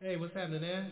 Hey, 0.00 0.16
what's 0.16 0.32
happening 0.32 0.60
there? 0.60 0.86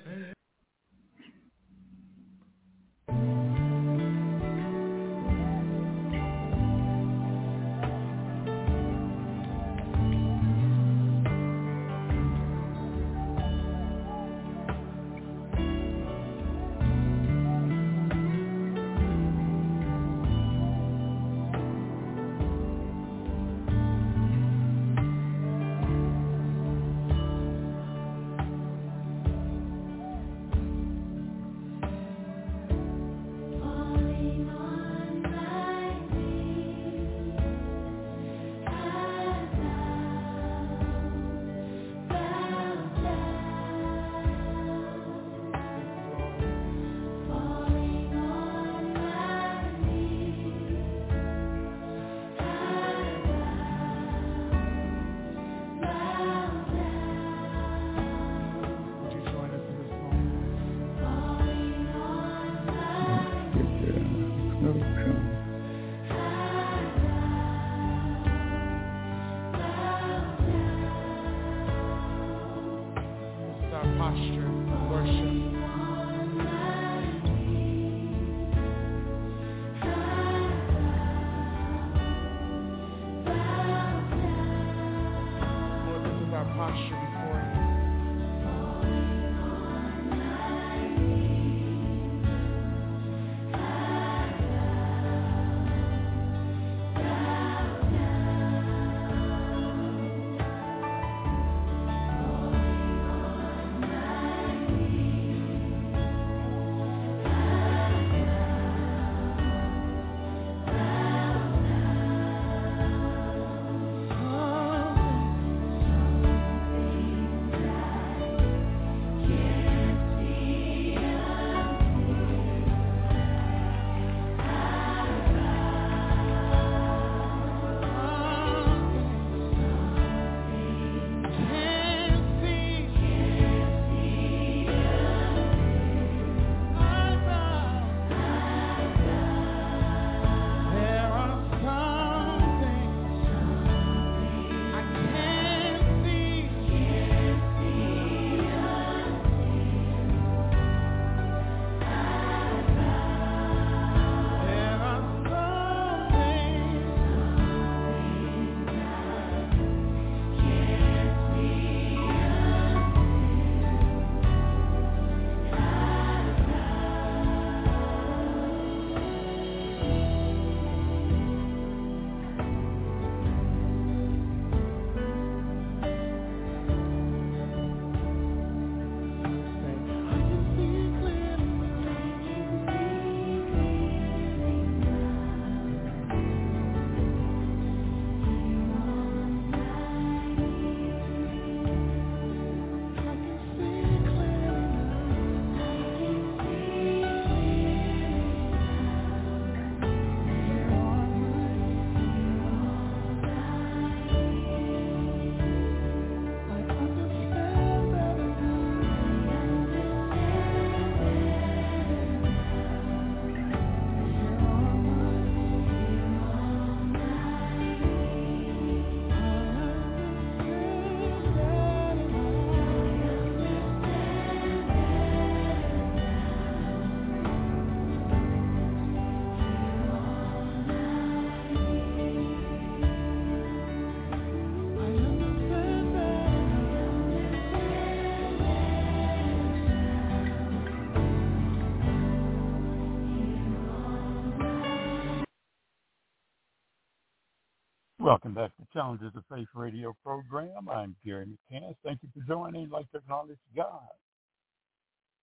Welcome 248.07 248.35
back 248.35 248.53
to 248.57 248.63
Challenges 248.73 249.11
of 249.17 249.25
Faith 249.29 249.49
radio 249.53 249.93
program. 250.05 250.69
I'm 250.71 250.95
Gary 251.05 251.27
McCann. 251.27 251.75
Thank 251.85 251.99
you 252.05 252.09
for 252.15 252.25
joining. 252.25 252.71
Like 252.71 252.89
to 252.93 252.99
acknowledge 252.99 253.37
God 253.57 253.83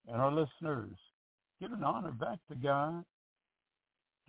and 0.06 0.18
our 0.18 0.30
listeners. 0.30 0.92
Give 1.62 1.72
an 1.72 1.86
honor 1.86 2.12
back 2.12 2.40
to 2.50 2.56
God. 2.62 3.06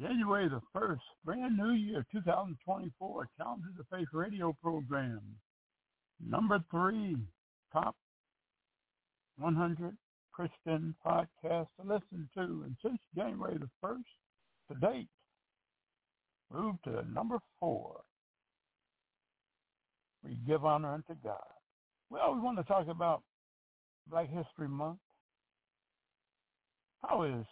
January 0.01 0.49
the 0.49 0.61
1st, 0.73 1.01
brand 1.25 1.56
new 1.56 1.73
year, 1.73 2.06
2024, 2.12 3.29
Challenges 3.37 3.73
of 3.77 3.87
Faith 3.91 4.06
radio 4.12 4.57
program. 4.62 5.21
Number 6.25 6.61
three, 6.71 7.17
top 7.73 7.97
100 9.39 9.97
Christian 10.33 10.95
podcast 11.05 11.67
to 11.81 11.83
listen 11.83 12.29
to. 12.37 12.62
And 12.67 12.77
since 12.85 12.99
January 13.17 13.59
the 13.59 13.69
1st 13.85 14.05
to 14.69 14.79
date, 14.79 15.09
moved 16.53 16.85
to 16.85 17.05
number 17.12 17.41
four 17.59 18.03
we 20.25 20.38
give 20.47 20.65
honor 20.65 20.94
unto 20.94 21.15
God. 21.23 21.38
Well, 22.11 22.35
we 22.35 22.41
want 22.41 22.59
to 22.59 22.65
talk 22.65 22.88
about 22.88 23.23
Black 24.09 24.29
History 24.29 24.69
Month. 24.69 24.99
How 27.03 27.25
is 27.25 27.44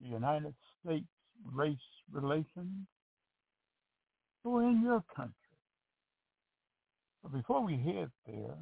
the 0.00 0.08
United 0.08 0.54
States 0.80 1.06
race 1.52 1.76
relations 2.10 2.86
or 4.44 4.62
in 4.62 4.82
your 4.82 5.02
country? 5.14 5.34
But 7.22 7.32
before 7.32 7.64
we 7.64 7.74
head 7.74 8.10
there, 8.26 8.56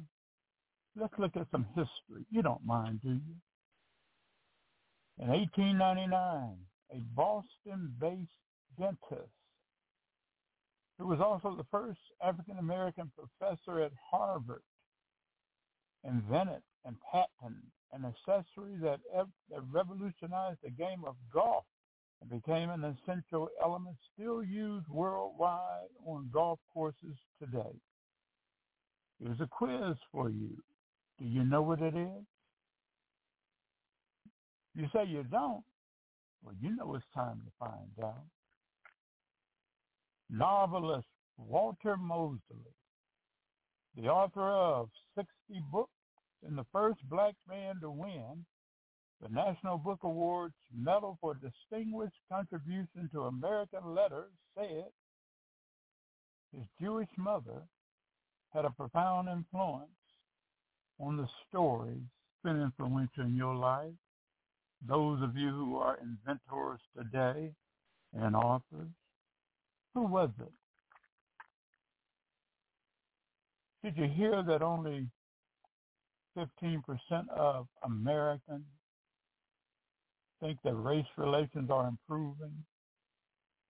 let's 0.95 1.13
look 1.17 1.35
at 1.35 1.47
some 1.51 1.65
history. 1.75 2.25
You 2.29 2.41
don't 2.41 2.65
mind, 2.65 3.01
do 3.01 3.09
you? 3.09 3.35
In 5.19 5.27
1899, 5.29 6.57
a 6.91 7.01
Boston-based 7.15 8.29
dentist 8.77 9.29
who 11.03 11.09
was 11.09 11.19
also 11.19 11.53
the 11.57 11.65
first 11.69 11.99
African-American 12.23 13.11
professor 13.13 13.81
at 13.81 13.91
Harvard 14.09 14.63
invented 16.05 16.61
and 16.85 16.95
patented 17.11 17.61
an 17.91 18.05
accessory 18.05 18.77
that, 18.81 18.99
that 19.49 19.61
revolutionized 19.69 20.59
the 20.63 20.69
game 20.69 21.03
of 21.05 21.17
golf 21.33 21.65
and 22.21 22.29
became 22.29 22.69
an 22.69 22.85
essential 22.85 23.49
element 23.61 23.97
still 24.13 24.41
used 24.41 24.87
worldwide 24.87 25.89
on 26.07 26.29
golf 26.31 26.59
courses 26.73 27.17
today. 27.37 27.75
Here's 29.21 29.41
a 29.41 29.47
quiz 29.47 29.97
for 30.09 30.29
you. 30.29 30.55
Do 31.19 31.25
you 31.25 31.43
know 31.43 31.63
what 31.63 31.81
it 31.81 31.95
is? 31.95 32.23
You 34.73 34.85
say 34.93 35.03
you 35.05 35.23
don't. 35.23 35.65
Well, 36.41 36.55
you 36.61 36.73
know 36.73 36.95
it's 36.95 37.05
time 37.13 37.41
to 37.45 37.51
find 37.59 37.91
out. 38.01 38.23
Novelist 40.33 41.07
Walter 41.37 41.95
Mosley, 41.95 42.73
the 43.95 44.07
author 44.07 44.49
of 44.49 44.89
60 45.15 45.29
books 45.71 45.91
and 46.43 46.57
the 46.57 46.65
first 46.71 46.99
black 47.07 47.35
man 47.47 47.75
to 47.81 47.91
win 47.91 48.43
the 49.21 49.29
National 49.29 49.77
Book 49.77 49.99
Awards 50.01 50.55
Medal 50.75 51.19
for 51.21 51.35
Distinguished 51.35 52.17
Contribution 52.31 53.09
to 53.13 53.25
American 53.25 53.93
Letters, 53.93 54.31
said 54.57 54.85
his 56.51 56.65
Jewish 56.81 57.09
mother 57.15 57.61
had 58.53 58.65
a 58.65 58.71
profound 58.71 59.29
influence 59.29 59.91
on 60.99 61.15
the 61.15 61.27
stories 61.47 62.01
been 62.43 62.59
influential 62.59 63.23
in 63.23 63.35
your 63.35 63.55
life. 63.55 63.93
Those 64.87 65.21
of 65.21 65.37
you 65.37 65.49
who 65.51 65.77
are 65.77 65.99
inventors 66.01 66.79
today 66.97 67.51
and 68.13 68.35
authors, 68.35 68.89
who 69.93 70.03
was 70.03 70.29
it? 70.39 70.51
Did 73.83 73.97
you 73.97 74.07
hear 74.07 74.43
that 74.43 74.61
only 74.61 75.09
15% 76.37 76.81
of 77.29 77.67
Americans 77.83 78.65
think 80.39 80.59
that 80.63 80.75
race 80.75 81.05
relations 81.17 81.69
are 81.69 81.87
improving, 81.87 82.65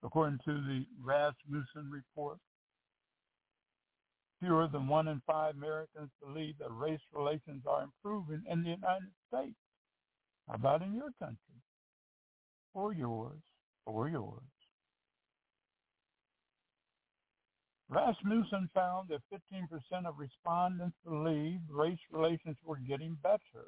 according 0.04 0.40
to 0.46 0.54
the 0.54 0.86
Rasmussen 1.02 1.90
report? 1.90 2.38
Fewer 4.40 4.68
than 4.68 4.88
one 4.88 5.08
in 5.08 5.22
five 5.26 5.56
Americans 5.56 6.10
believe 6.22 6.58
that 6.60 6.72
race 6.72 7.02
relations 7.14 7.64
are 7.68 7.84
improving 7.84 8.44
in 8.50 8.64
the 8.64 8.72
United 8.72 9.12
States. 9.28 9.56
How 10.48 10.56
about 10.56 10.82
in 10.82 10.94
your 10.94 11.12
country? 11.20 11.38
Or 12.74 12.94
yours, 12.94 13.40
or 13.86 14.10
yours. 14.10 14.44
Rasmussen 17.90 18.70
found 18.74 19.10
that 19.10 19.22
15% 19.32 20.08
of 20.08 20.18
respondents 20.18 20.98
believed 21.06 21.70
race 21.70 22.00
relations 22.12 22.58
were 22.64 22.78
getting 22.78 23.18
better, 23.22 23.68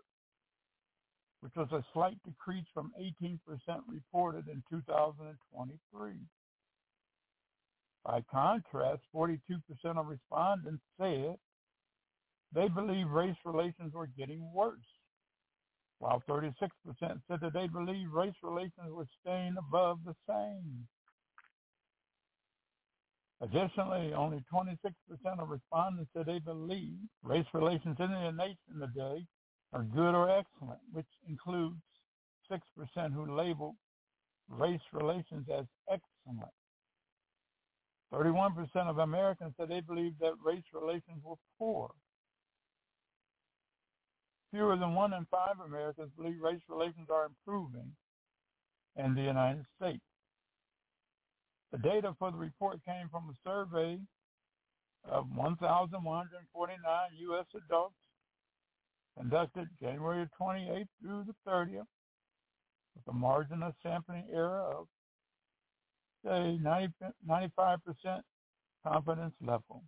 which 1.42 1.54
was 1.56 1.72
a 1.72 1.86
slight 1.94 2.18
decrease 2.26 2.66
from 2.74 2.94
18% 3.00 3.40
reported 3.88 4.48
in 4.48 4.64
2023. 4.70 6.14
By 8.06 8.22
contrast, 8.32 9.02
42% 9.16 9.40
of 9.98 10.08
respondents 10.08 10.84
said 11.00 11.38
they 12.54 12.68
believe 12.70 13.10
race 13.10 13.38
relations 13.46 13.94
were 13.94 14.08
getting 14.08 14.52
worse, 14.54 14.80
while 16.00 16.24
36% 16.30 16.54
said 17.00 17.40
that 17.42 17.54
they 17.54 17.68
believe 17.68 18.12
race 18.12 18.36
relations 18.44 18.92
were 18.92 19.08
staying 19.22 19.56
above 19.58 20.00
the 20.06 20.16
same. 20.28 20.88
Additionally, 23.42 24.14
only 24.14 24.44
26% 24.54 24.94
of 25.40 25.50
respondents 25.50 26.10
said 26.14 26.26
they 26.26 26.40
believe 26.40 26.98
race 27.22 27.46
relations 27.54 27.98
in 28.00 28.12
the 28.12 28.32
nation 28.32 28.80
today 28.80 29.26
are 29.74 29.84
good 29.84 30.16
or 30.16 30.30
excellent, 30.30 30.80
which 30.94 31.08
includes 31.28 31.82
6% 32.50 32.60
who 33.14 33.36
label 33.36 33.76
race 34.50 34.82
relations 34.94 35.48
as 35.54 35.66
excellent. 35.90 36.54
31% 38.14 38.56
of 38.90 39.00
Americans 39.00 39.54
said 39.58 39.70
they 39.70 39.82
believed 39.82 40.20
that 40.20 40.34
race 40.44 40.64
relations 40.74 41.22
were 41.24 41.36
poor. 41.60 41.92
Fewer 44.52 44.78
than 44.78 44.96
one 44.96 45.14
in 45.14 45.26
five 45.30 45.60
Americans 45.66 46.12
believe 46.18 46.40
race 46.40 46.62
relations 46.70 47.08
are 47.10 47.26
improving 47.26 47.96
in 48.96 49.16
the 49.16 49.22
United 49.22 49.66
States. 49.76 50.04
The 51.72 51.80
data 51.80 52.16
for 52.20 52.32
the 52.32 52.38
report 52.38 52.84
came 52.86 53.10
from 53.10 53.30
a 53.30 53.36
survey 53.44 54.00
of 55.06 55.26
1,149 55.36 57.10
U.S. 57.20 57.46
adults 57.56 57.96
conducted 59.18 59.70
January 59.80 60.30
28th 60.40 60.88
through 61.02 61.26
the 61.26 61.36
30th 61.50 61.88
with 62.96 63.08
a 63.08 63.14
margin 63.14 63.64
of 63.64 63.74
sampling 63.84 64.28
error 64.34 64.62
of, 64.62 64.88
say, 66.26 66.58
90, 66.62 66.94
95% 67.28 68.24
confidence 68.84 69.36
level. 69.42 69.84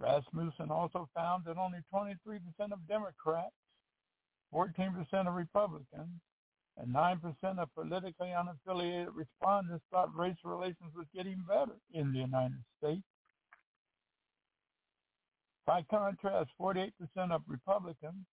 Rasmussen 0.00 0.70
also 0.70 1.08
found 1.14 1.44
that 1.46 1.56
only 1.58 1.80
23% 1.92 2.72
of 2.72 2.86
Democrats, 2.88 3.54
14% 4.54 5.28
of 5.28 5.34
Republicans, 5.34 6.20
and 6.78 6.94
9% 6.94 7.58
of 7.58 7.74
politically 7.74 8.28
unaffiliated 8.28 9.08
respondents 9.14 9.84
thought 9.90 10.14
race 10.14 10.36
relations 10.44 10.92
was 10.94 11.06
getting 11.14 11.42
better 11.48 11.76
in 11.92 12.12
the 12.12 12.18
United 12.18 12.62
States. 12.78 13.02
By 15.66 15.82
contrast, 15.90 16.50
48% 16.60 16.92
of 17.30 17.42
Republicans, 17.48 18.26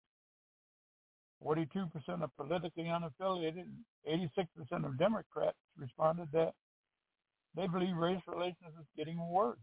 42% 1.43 1.89
of 2.23 2.35
politically 2.37 2.85
unaffiliated, 2.85 3.65
and 4.05 4.37
86% 4.37 4.85
of 4.85 4.97
Democrats 4.99 5.57
responded 5.77 6.29
that 6.33 6.53
they 7.55 7.67
believe 7.67 7.95
race 7.95 8.21
relations 8.27 8.73
is 8.79 8.87
getting 8.97 9.19
worse. 9.29 9.57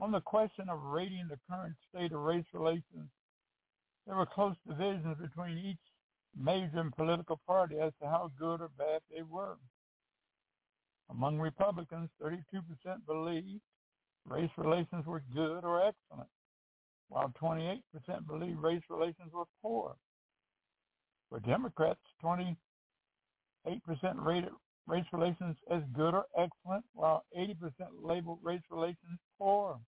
On 0.00 0.10
the 0.12 0.20
question 0.20 0.68
of 0.68 0.82
rating 0.82 1.26
the 1.28 1.38
current 1.50 1.74
state 1.88 2.12
of 2.12 2.20
race 2.20 2.46
relations, 2.52 3.10
there 4.06 4.16
were 4.16 4.26
close 4.26 4.56
divisions 4.66 5.16
between 5.20 5.58
each 5.58 5.78
major 6.38 6.90
political 6.96 7.40
party 7.46 7.76
as 7.80 7.92
to 8.00 8.06
how 8.06 8.30
good 8.38 8.60
or 8.60 8.68
bad 8.78 9.00
they 9.10 9.22
were. 9.22 9.56
Among 11.10 11.38
Republicans, 11.38 12.10
32% 12.22 12.42
believed 13.06 13.60
race 14.26 14.50
relations 14.56 15.06
were 15.06 15.22
good 15.34 15.64
or 15.64 15.80
excellent, 15.86 16.28
while 17.08 17.32
28% 17.40 17.82
believed 18.26 18.58
race 18.58 18.82
relations 18.90 19.32
were 19.32 19.46
poor. 19.62 19.96
For 21.30 21.40
Democrats, 21.40 22.00
28% 22.22 22.56
rated 23.66 24.50
race 24.86 25.06
relations 25.12 25.56
as 25.70 25.82
good 25.94 26.14
or 26.14 26.26
excellent, 26.36 26.84
while 26.92 27.24
80% 27.36 27.54
labeled 28.02 28.38
race 28.42 28.62
relations 28.70 29.18
poor. 29.38 29.80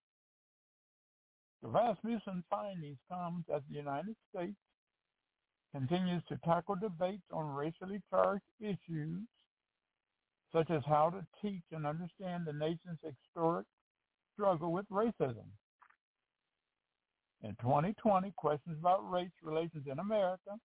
The 1.63 1.69
Rasmussen 1.69 2.45
findings 2.49 2.99
comes 3.09 3.45
as 3.55 3.63
the 3.69 3.77
United 3.77 4.17
States 4.35 4.57
continues 5.79 6.23
to 6.29 6.37
tackle 6.45 6.75
debates 6.75 7.23
on 7.33 7.55
racially 7.55 8.03
charged 8.11 8.43
issues, 8.59 9.21
such 10.53 10.71
as 10.71 10.83
how 10.85 11.09
to 11.09 11.25
teach 11.41 11.63
and 11.71 11.87
understand 11.87 12.45
the 12.45 12.53
nation's 12.53 12.99
historic 13.05 13.65
struggle 14.33 14.73
with 14.73 14.89
racism. 14.91 15.47
In 17.43 17.55
2020, 17.61 18.33
questions 18.37 18.77
about 18.81 19.09
race 19.09 19.31
relations 19.41 19.85
in 19.91 20.01
America 20.01 20.59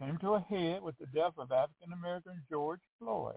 came 0.00 0.18
to 0.18 0.34
a 0.34 0.40
head 0.40 0.82
with 0.82 0.96
the 0.98 1.06
death 1.14 1.34
of 1.38 1.52
African-American 1.52 2.42
George 2.50 2.80
Floyd. 2.98 3.36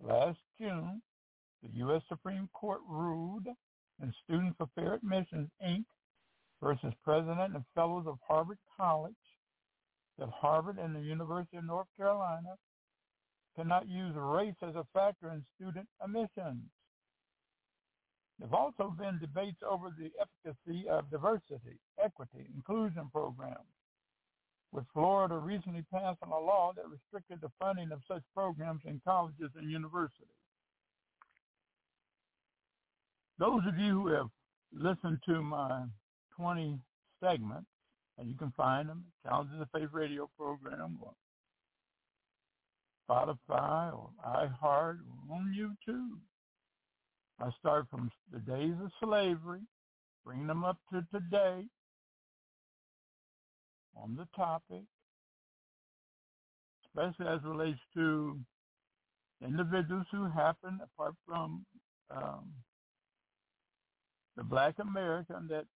Last 0.00 0.38
June, 0.60 1.02
the 1.64 1.70
U.S. 1.78 2.02
Supreme 2.08 2.48
Court 2.52 2.80
ruled 2.88 3.46
in 4.00 4.14
Students 4.22 4.56
for 4.56 4.68
Fair 4.76 4.94
Admissions, 4.94 5.48
Inc. 5.66 5.84
versus 6.62 6.92
President 7.02 7.56
and 7.56 7.64
Fellows 7.74 8.06
of 8.06 8.18
Harvard 8.26 8.58
College 8.76 9.14
that 10.18 10.28
Harvard 10.28 10.78
and 10.78 10.94
the 10.94 11.00
University 11.00 11.56
of 11.56 11.64
North 11.64 11.88
Carolina 11.96 12.56
cannot 13.56 13.88
use 13.88 14.14
race 14.16 14.54
as 14.62 14.74
a 14.74 14.86
factor 14.92 15.30
in 15.30 15.44
student 15.56 15.88
admissions. 16.02 16.64
There 18.38 18.48
have 18.48 18.54
also 18.54 18.94
been 18.98 19.18
debates 19.20 19.58
over 19.68 19.94
the 19.96 20.10
efficacy 20.20 20.88
of 20.88 21.10
diversity, 21.10 21.78
equity, 22.02 22.46
inclusion 22.54 23.08
programs, 23.12 23.68
with 24.72 24.84
Florida 24.92 25.36
recently 25.36 25.84
passing 25.92 26.32
a 26.32 26.38
law 26.38 26.72
that 26.74 26.88
restricted 26.88 27.40
the 27.40 27.52
funding 27.60 27.92
of 27.92 28.00
such 28.08 28.22
programs 28.34 28.80
in 28.84 29.00
colleges 29.04 29.50
and 29.56 29.70
universities. 29.70 30.26
Those 33.38 33.62
of 33.66 33.78
you 33.78 34.02
who 34.02 34.06
have 34.08 34.28
listened 34.72 35.18
to 35.26 35.42
my 35.42 35.84
20 36.36 36.78
segments, 37.22 37.68
and 38.18 38.28
you 38.28 38.34
can 38.34 38.52
find 38.56 38.88
them 38.88 39.04
at 39.24 39.30
Challenges 39.30 39.60
of 39.60 39.68
Faith 39.72 39.88
radio 39.92 40.28
program 40.38 40.98
or 41.02 41.12
Spotify 43.08 43.92
or 43.92 44.10
iHeart 44.26 44.98
or 44.98 45.34
on 45.34 45.54
YouTube. 45.56 46.18
I 47.40 47.50
start 47.58 47.86
from 47.90 48.10
the 48.32 48.38
days 48.38 48.74
of 48.82 48.90
slavery, 49.02 49.62
bring 50.24 50.46
them 50.46 50.64
up 50.64 50.78
to 50.92 51.04
today 51.12 51.64
on 53.96 54.16
the 54.16 54.26
topic, 54.36 54.84
especially 56.86 57.26
as 57.26 57.42
relates 57.44 57.80
to 57.94 58.38
individuals 59.44 60.06
who 60.12 60.28
happen, 60.30 60.80
apart 60.82 61.14
from 61.26 61.66
um, 62.10 62.52
the 64.36 64.44
black 64.44 64.74
American 64.78 65.48
that 65.48 65.66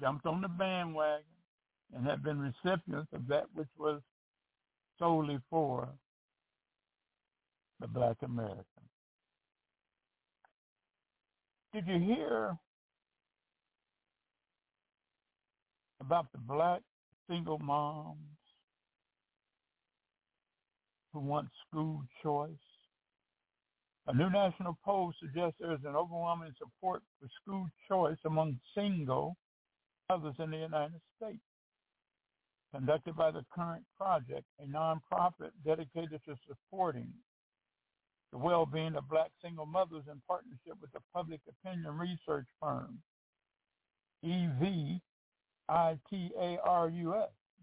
jumped 0.00 0.26
on 0.26 0.40
the 0.40 0.48
bandwagon 0.48 1.24
and 1.94 2.06
have 2.06 2.22
been 2.22 2.38
recipients 2.38 3.08
of 3.12 3.26
that 3.28 3.44
which 3.54 3.68
was 3.78 4.00
solely 4.98 5.38
for 5.50 5.88
the 7.80 7.86
black 7.86 8.16
American. 8.22 8.64
Did 11.72 11.86
you 11.86 11.98
hear 11.98 12.56
about 16.00 16.30
the 16.32 16.38
black 16.38 16.82
single 17.28 17.58
moms 17.58 18.18
who 21.12 21.20
want 21.20 21.48
school 21.68 22.02
choice? 22.22 22.50
A 24.06 24.14
new 24.14 24.30
national 24.30 24.78
poll 24.84 25.12
suggests 25.18 25.56
there 25.58 25.72
is 25.72 25.80
an 25.84 25.96
overwhelming 25.96 26.52
support 26.58 27.02
for 27.18 27.28
school 27.42 27.66
choice 27.88 28.18
among 28.24 28.60
single 28.74 29.36
mothers 30.08 30.34
in 30.38 30.50
the 30.50 30.58
United 30.58 31.00
States. 31.16 31.40
Conducted 32.74 33.14
by 33.16 33.30
the 33.30 33.44
Current 33.54 33.84
Project, 33.96 34.44
a 34.60 34.66
nonprofit 34.66 35.50
dedicated 35.64 36.20
to 36.26 36.36
supporting 36.48 37.12
the 38.32 38.38
well-being 38.38 38.96
of 38.96 39.08
black 39.08 39.30
single 39.42 39.66
mothers 39.66 40.04
in 40.10 40.20
partnership 40.26 40.74
with 40.80 40.90
the 40.92 41.00
public 41.14 41.40
opinion 41.48 41.96
research 41.96 42.46
firm, 42.60 43.00
EVITARUS. 44.24 45.00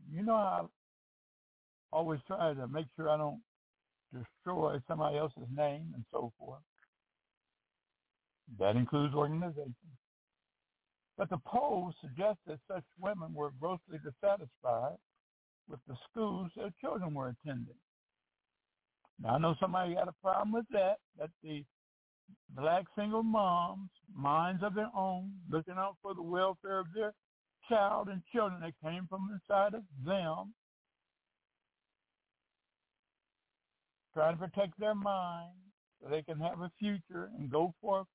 You 0.10 0.24
know, 0.24 0.36
I 0.36 0.62
always 1.92 2.22
try 2.26 2.54
to 2.54 2.68
make 2.70 2.86
sure 2.96 3.10
I 3.10 3.18
don't 3.18 3.42
destroy 4.14 4.82
somebody 4.88 5.18
else's 5.18 5.44
name 5.54 5.92
and 5.94 6.06
so 6.12 6.32
forth. 6.40 6.62
That 8.60 8.78
includes 8.78 9.14
organizations. 9.14 9.76
But 11.22 11.30
the 11.30 11.38
polls 11.46 11.94
suggest 12.02 12.40
that 12.48 12.58
such 12.68 12.84
women 13.00 13.36
were 13.36 13.52
grossly 13.60 14.00
dissatisfied 14.04 14.98
with 15.68 15.80
the 15.88 15.96
schools 16.10 16.50
their 16.56 16.72
children 16.82 17.14
were 17.14 17.28
attending. 17.28 17.76
Now 19.20 19.36
I 19.36 19.38
know 19.38 19.54
somebody 19.60 19.94
got 19.94 20.08
a 20.08 20.16
problem 20.24 20.52
with 20.52 20.66
that, 20.72 20.96
that 21.20 21.30
the 21.44 21.64
black 22.50 22.86
single 22.98 23.22
moms, 23.22 23.92
minds 24.12 24.64
of 24.64 24.74
their 24.74 24.90
own, 24.96 25.34
looking 25.48 25.76
out 25.78 25.98
for 26.02 26.16
the 26.16 26.24
welfare 26.24 26.80
of 26.80 26.88
their 26.96 27.14
child 27.70 28.08
and 28.08 28.24
children 28.34 28.60
that 28.62 28.74
came 28.84 29.06
from 29.08 29.30
inside 29.32 29.76
of 29.76 29.84
them, 30.04 30.56
trying 34.16 34.40
to 34.40 34.48
protect 34.48 34.80
their 34.80 34.96
mind 34.96 35.54
so 36.02 36.10
they 36.10 36.24
can 36.24 36.40
have 36.40 36.62
a 36.62 36.72
future 36.80 37.30
and 37.38 37.52
go 37.52 37.76
forth 37.80 38.08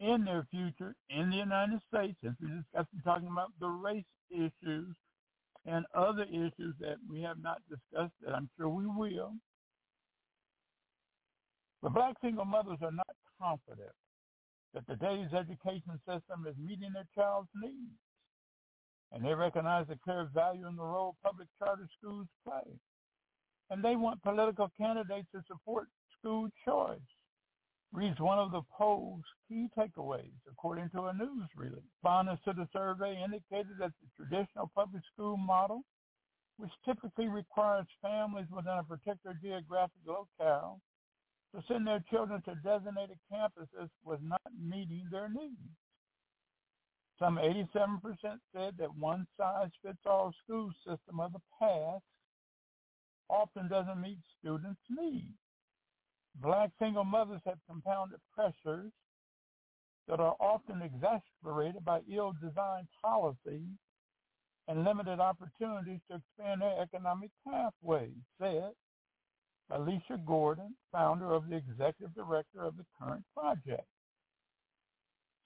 in 0.00 0.24
their 0.24 0.46
future 0.50 0.96
in 1.10 1.30
the 1.30 1.36
United 1.36 1.80
States, 1.88 2.16
since 2.22 2.36
we 2.40 2.48
discussed 2.48 2.90
talking 3.04 3.28
about 3.28 3.52
the 3.60 3.68
race 3.68 4.04
issues 4.30 4.96
and 5.66 5.84
other 5.94 6.24
issues 6.24 6.74
that 6.80 6.96
we 7.08 7.22
have 7.22 7.38
not 7.40 7.62
discussed 7.68 8.14
that 8.20 8.34
I'm 8.34 8.50
sure 8.56 8.68
we 8.68 8.86
will. 8.86 9.32
The 11.82 11.90
black 11.90 12.16
single 12.22 12.44
mothers 12.44 12.78
are 12.82 12.92
not 12.92 13.06
confident 13.40 13.92
that 14.74 14.86
today's 14.86 15.32
education 15.32 16.00
system 16.06 16.46
is 16.48 16.56
meeting 16.58 16.92
their 16.92 17.06
child's 17.14 17.48
needs. 17.54 17.98
And 19.12 19.24
they 19.24 19.32
recognize 19.32 19.86
the 19.86 19.96
clear 20.02 20.28
value 20.34 20.66
in 20.66 20.76
the 20.76 20.82
role 20.82 21.16
public 21.22 21.46
charter 21.58 21.88
schools 21.98 22.26
play. 22.44 22.78
And 23.70 23.84
they 23.84 23.96
want 23.96 24.22
political 24.22 24.70
candidates 24.76 25.28
to 25.32 25.42
support 25.46 25.88
school 26.18 26.48
choice 26.64 26.98
reads 27.94 28.18
one 28.18 28.38
of 28.38 28.50
the 28.50 28.62
poll's 28.76 29.22
key 29.48 29.68
takeaways, 29.78 30.34
according 30.50 30.90
to 30.90 31.04
a 31.04 31.14
news 31.14 31.48
release. 31.56 31.84
Respondents 32.02 32.42
to 32.44 32.52
the 32.52 32.68
survey 32.72 33.16
indicated 33.22 33.78
that 33.78 33.92
the 34.02 34.08
traditional 34.16 34.70
public 34.74 35.02
school 35.12 35.36
model, 35.36 35.82
which 36.56 36.72
typically 36.84 37.28
requires 37.28 37.86
families 38.02 38.46
within 38.50 38.78
a 38.78 38.84
particular 38.84 39.36
geographic 39.40 40.00
locale 40.06 40.80
to 41.54 41.62
send 41.68 41.86
their 41.86 42.04
children 42.10 42.42
to 42.42 42.56
designated 42.64 43.18
campuses, 43.32 43.88
was 44.04 44.18
not 44.22 44.40
meeting 44.60 45.06
their 45.10 45.28
needs. 45.28 45.78
Some 47.20 47.36
87% 47.36 48.00
said 48.52 48.74
that 48.78 48.96
one-size-fits-all 48.96 50.34
school 50.42 50.72
system 50.84 51.20
of 51.20 51.32
the 51.32 51.40
past 51.60 52.02
often 53.30 53.68
doesn't 53.68 54.00
meet 54.00 54.18
students' 54.40 54.80
needs. 54.90 55.38
Black 56.36 56.70
single 56.78 57.04
mothers 57.04 57.40
have 57.46 57.58
compounded 57.68 58.20
pressures 58.34 58.92
that 60.08 60.20
are 60.20 60.36
often 60.40 60.82
exasperated 60.82 61.84
by 61.84 62.00
ill-designed 62.12 62.88
policies 63.02 63.68
and 64.68 64.84
limited 64.84 65.20
opportunities 65.20 66.00
to 66.10 66.16
expand 66.16 66.62
their 66.62 66.80
economic 66.80 67.30
pathways, 67.46 68.16
said 68.40 68.72
Alicia 69.70 70.18
Gordon, 70.26 70.76
founder 70.92 71.32
of 71.32 71.48
the 71.48 71.56
executive 71.56 72.14
director 72.14 72.62
of 72.62 72.76
the 72.76 72.84
current 73.00 73.24
project. 73.34 73.86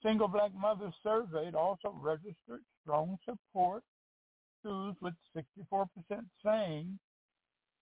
Single 0.03 0.27
black 0.27 0.53
mothers 0.53 0.93
surveyed 1.03 1.55
also 1.55 1.89
registered 2.01 2.63
strong 2.81 3.17
support 3.25 3.83
with 4.63 5.13
64% 5.35 5.87
saying 6.43 6.99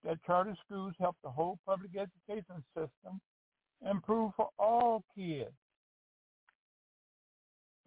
that 0.04 0.24
charter 0.26 0.56
schools 0.66 0.94
help 1.00 1.16
the 1.24 1.30
whole 1.30 1.60
public 1.66 1.92
education 1.96 2.64
system 2.76 3.20
improve 3.90 4.32
for 4.36 4.50
all 4.60 5.04
kids. 5.16 5.52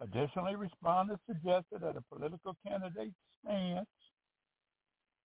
Additionally, 0.00 0.56
respondents 0.56 1.22
suggested 1.26 1.80
that 1.82 1.96
a 1.96 2.02
political 2.14 2.56
candidate's 2.66 3.14
stance 3.44 3.86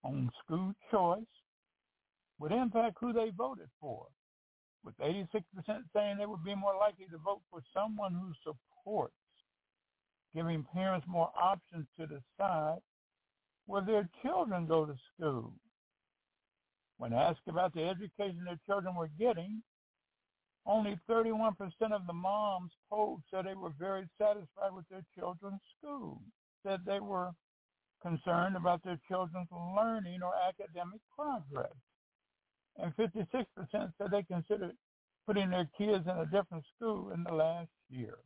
on 0.04 0.30
school 0.44 0.72
choice 0.90 1.24
would 2.38 2.52
impact 2.52 2.96
who 3.00 3.12
they 3.12 3.30
voted 3.30 3.68
for, 3.80 4.06
with 4.84 4.96
86% 4.98 5.24
saying 5.94 6.18
they 6.18 6.26
would 6.26 6.44
be 6.44 6.54
more 6.54 6.76
likely 6.76 7.06
to 7.06 7.18
vote 7.18 7.40
for 7.50 7.60
someone 7.74 8.12
who 8.12 8.32
supports 8.44 9.14
giving 10.34 10.64
parents 10.72 11.06
more 11.08 11.30
options 11.40 11.86
to 11.98 12.06
decide 12.06 12.78
where 13.66 13.82
their 13.82 14.08
children 14.22 14.66
go 14.66 14.84
to 14.84 14.94
school. 15.14 15.52
When 16.98 17.12
asked 17.12 17.46
about 17.46 17.74
the 17.74 17.84
education 17.84 18.44
their 18.44 18.58
children 18.66 18.94
were 18.94 19.10
getting, 19.18 19.62
only 20.66 20.98
31% 21.08 21.52
of 21.92 22.06
the 22.06 22.12
moms 22.12 22.72
polled 22.90 23.22
said 23.30 23.44
they 23.44 23.54
were 23.54 23.72
very 23.78 24.08
satisfied 24.18 24.72
with 24.72 24.88
their 24.88 25.04
children's 25.16 25.60
school, 25.78 26.20
said 26.64 26.80
they 26.84 27.00
were 27.00 27.30
concerned 28.02 28.56
about 28.56 28.82
their 28.82 28.98
children's 29.08 29.48
learning 29.52 30.20
or 30.22 30.32
academic 30.48 31.00
progress. 31.14 31.72
And 32.78 32.94
56% 32.96 33.26
said 33.72 34.10
they 34.10 34.22
considered 34.24 34.76
putting 35.26 35.50
their 35.50 35.68
kids 35.78 36.04
in 36.06 36.16
a 36.16 36.26
different 36.26 36.64
school 36.76 37.10
in 37.12 37.24
the 37.24 37.32
last 37.32 37.70
year. 37.88 38.18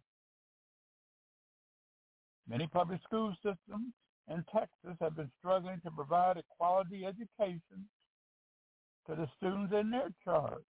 Many 2.48 2.66
public 2.66 3.00
school 3.02 3.34
systems 3.36 3.92
in 4.28 4.44
Texas 4.52 4.96
have 5.00 5.16
been 5.16 5.30
struggling 5.38 5.80
to 5.84 5.90
provide 5.90 6.36
a 6.36 6.42
quality 6.58 7.04
education 7.04 7.88
to 9.10 9.16
the 9.16 9.28
students 9.36 9.72
in 9.74 9.90
their 9.90 10.10
charge. 10.24 10.62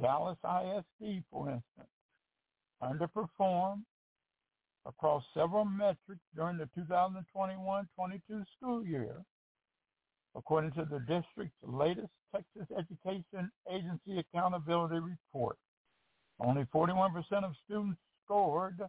Dallas 0.00 0.38
ISD, 0.44 1.24
for 1.30 1.50
instance, 1.50 1.90
underperformed 2.82 3.82
across 4.86 5.24
several 5.34 5.64
metrics 5.64 6.22
during 6.34 6.56
the 6.56 6.68
2021-22 6.78 8.44
school 8.56 8.84
year, 8.84 9.16
according 10.36 10.72
to 10.72 10.84
the 10.84 11.00
district's 11.00 11.56
latest 11.62 12.12
Texas 12.32 12.66
Education 12.76 13.50
Agency 13.70 14.18
Accountability 14.18 15.00
Report. 15.00 15.56
Only 16.40 16.64
41% 16.74 17.10
of 17.44 17.52
students 17.64 17.98
scored 18.24 18.80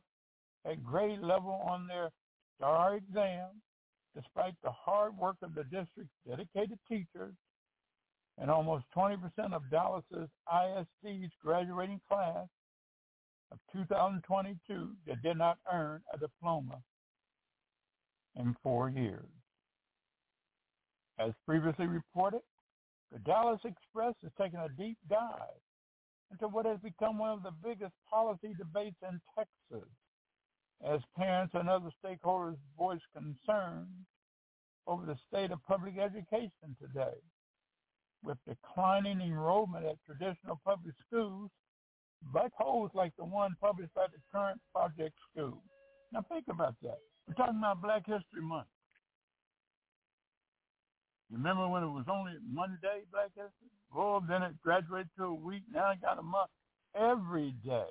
at 0.66 0.84
grade 0.84 1.20
level 1.20 1.62
on 1.68 1.88
their 1.88 2.10
STAAR 2.58 2.98
exam, 2.98 3.62
despite 4.16 4.56
the 4.64 4.72
hard 4.72 5.18
work 5.18 5.38
of 5.42 5.56
the 5.56 5.64
district's 5.64 6.14
dedicated 6.28 6.80
teachers 6.88 7.34
and 8.38 8.52
almost 8.52 8.86
20% 8.96 9.18
of 9.54 9.70
Dallas's 9.72 10.30
ISD's 10.52 11.32
graduating 11.42 12.02
class 12.08 12.48
of 13.52 13.60
2022 13.74 14.92
that 15.08 15.22
did 15.22 15.38
not 15.38 15.58
earn 15.72 16.02
a 16.14 16.18
diploma 16.18 16.82
in 18.36 18.56
four 18.62 18.90
years. 18.90 19.30
As 21.18 21.32
previously 21.46 21.88
reported, 21.88 22.42
the 23.12 23.20
Dallas 23.20 23.62
Express 23.64 24.16
has 24.24 24.32
taken 24.38 24.60
a 24.60 24.70
deep 24.78 24.98
dive 25.10 25.62
into 26.32 26.48
what 26.48 26.66
has 26.66 26.80
become 26.80 27.18
one 27.18 27.32
of 27.32 27.44
the 27.44 27.54
biggest 27.64 27.94
policy 28.10 28.54
debates 28.58 28.98
in 29.08 29.22
Texas 29.38 29.90
as 30.86 31.00
parents 31.16 31.54
and 31.56 31.70
other 31.70 31.90
stakeholders 32.04 32.58
voice 32.78 33.00
concerns 33.14 33.88
over 34.88 35.06
the 35.06 35.18
state 35.28 35.52
of 35.52 35.64
public 35.64 35.98
education 35.98 36.76
today. 36.80 37.16
With 38.26 38.38
declining 38.48 39.22
enrollment 39.22 39.86
at 39.86 39.98
traditional 40.06 40.60
public 40.66 40.96
schools, 41.08 41.52
black 42.34 42.52
holes 42.58 42.90
like 42.96 43.14
the 43.18 43.26
one 43.26 43.56
published 43.62 43.94
by 43.94 44.08
the 44.08 44.18
current 44.32 44.60
project 44.74 45.14
school. 45.32 45.62
Now 46.12 46.26
think 46.28 46.46
about 46.50 46.76
that. 46.82 46.98
We're 47.28 47.36
talking 47.36 47.60
about 47.60 47.82
Black 47.82 48.06
History 48.06 48.42
Month. 48.42 48.68
Remember 51.32 51.68
when 51.68 51.84
it 51.84 51.88
was 51.88 52.06
only 52.10 52.34
one 52.54 52.80
day 52.82 53.02
Black 53.12 53.30
History? 53.36 53.70
Well, 53.94 54.24
then 54.28 54.42
it 54.42 54.60
graduated 54.64 55.10
to 55.18 55.26
a 55.26 55.34
week. 55.34 55.64
Now 55.72 55.92
it 55.92 56.02
got 56.02 56.18
a 56.18 56.24
month. 56.24 56.50
Every 56.96 57.54
day. 57.64 57.90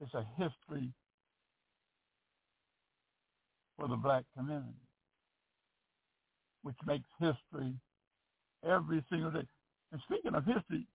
It's 0.00 0.14
a 0.14 0.26
history 0.36 0.92
for 3.76 3.88
the 3.88 3.96
black 3.96 4.24
community, 4.36 4.68
which 6.64 6.76
makes 6.86 7.08
history 7.20 7.74
every 8.66 9.04
single 9.10 9.30
day. 9.30 9.46
And 9.92 10.00
speaking 10.06 10.34
of 10.34 10.44
history, 10.44 10.88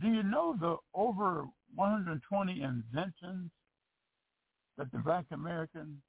do 0.00 0.08
you 0.08 0.22
know 0.22 0.56
the 0.58 0.76
over 0.94 1.44
120 1.74 2.62
inventions 2.62 3.50
that 4.78 4.90
the 4.92 4.98
black 4.98 5.26
American 5.32 6.00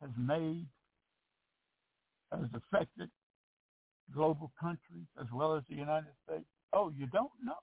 has 0.00 0.10
made 0.16 0.66
has 2.32 2.48
affected 2.54 3.10
global 4.14 4.52
countries 4.60 5.06
as 5.20 5.26
well 5.32 5.56
as 5.56 5.64
the 5.68 5.74
United 5.76 6.12
States? 6.26 6.46
Oh, 6.72 6.90
you 6.96 7.06
don't 7.08 7.30
know? 7.44 7.54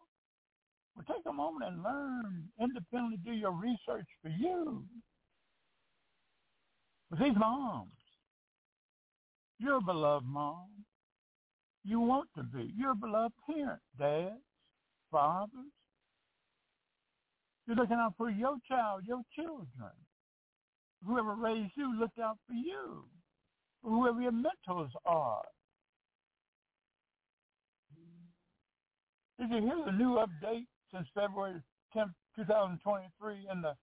Well, 0.95 1.05
take 1.07 1.25
a 1.25 1.33
moment 1.33 1.71
and 1.71 1.83
learn 1.83 2.49
independently, 2.59 3.17
do 3.23 3.31
your 3.31 3.51
research 3.51 4.07
for 4.21 4.29
you. 4.29 4.83
But 7.09 7.19
these 7.19 7.37
moms, 7.37 7.91
you're 9.59 9.77
a 9.77 9.81
beloved 9.81 10.25
mom. 10.25 10.85
You 11.83 11.99
want 11.99 12.29
to 12.35 12.43
be. 12.43 12.73
You're 12.75 12.91
a 12.91 12.95
beloved 12.95 13.35
parent, 13.45 13.81
dads, 13.97 14.43
fathers. 15.11 15.71
You're 17.65 17.75
looking 17.77 17.97
out 17.97 18.15
for 18.17 18.29
your 18.29 18.57
child, 18.67 19.05
your 19.05 19.23
children. 19.35 19.91
Whoever 21.05 21.35
raised 21.35 21.73
you 21.75 21.97
looked 21.99 22.19
out 22.19 22.37
for 22.47 22.53
you 22.53 23.09
whoever 23.83 24.21
your 24.21 24.31
mentors 24.31 24.91
are. 25.05 25.45
Did 29.39 29.51
you 29.51 29.61
hear 29.61 29.85
the 29.85 29.91
new 29.91 30.15
update 30.17 30.67
since 30.91 31.07
February 31.13 31.61
10th, 31.95 32.13
2023 32.35 33.47
in 33.51 33.61
the, 33.61 33.73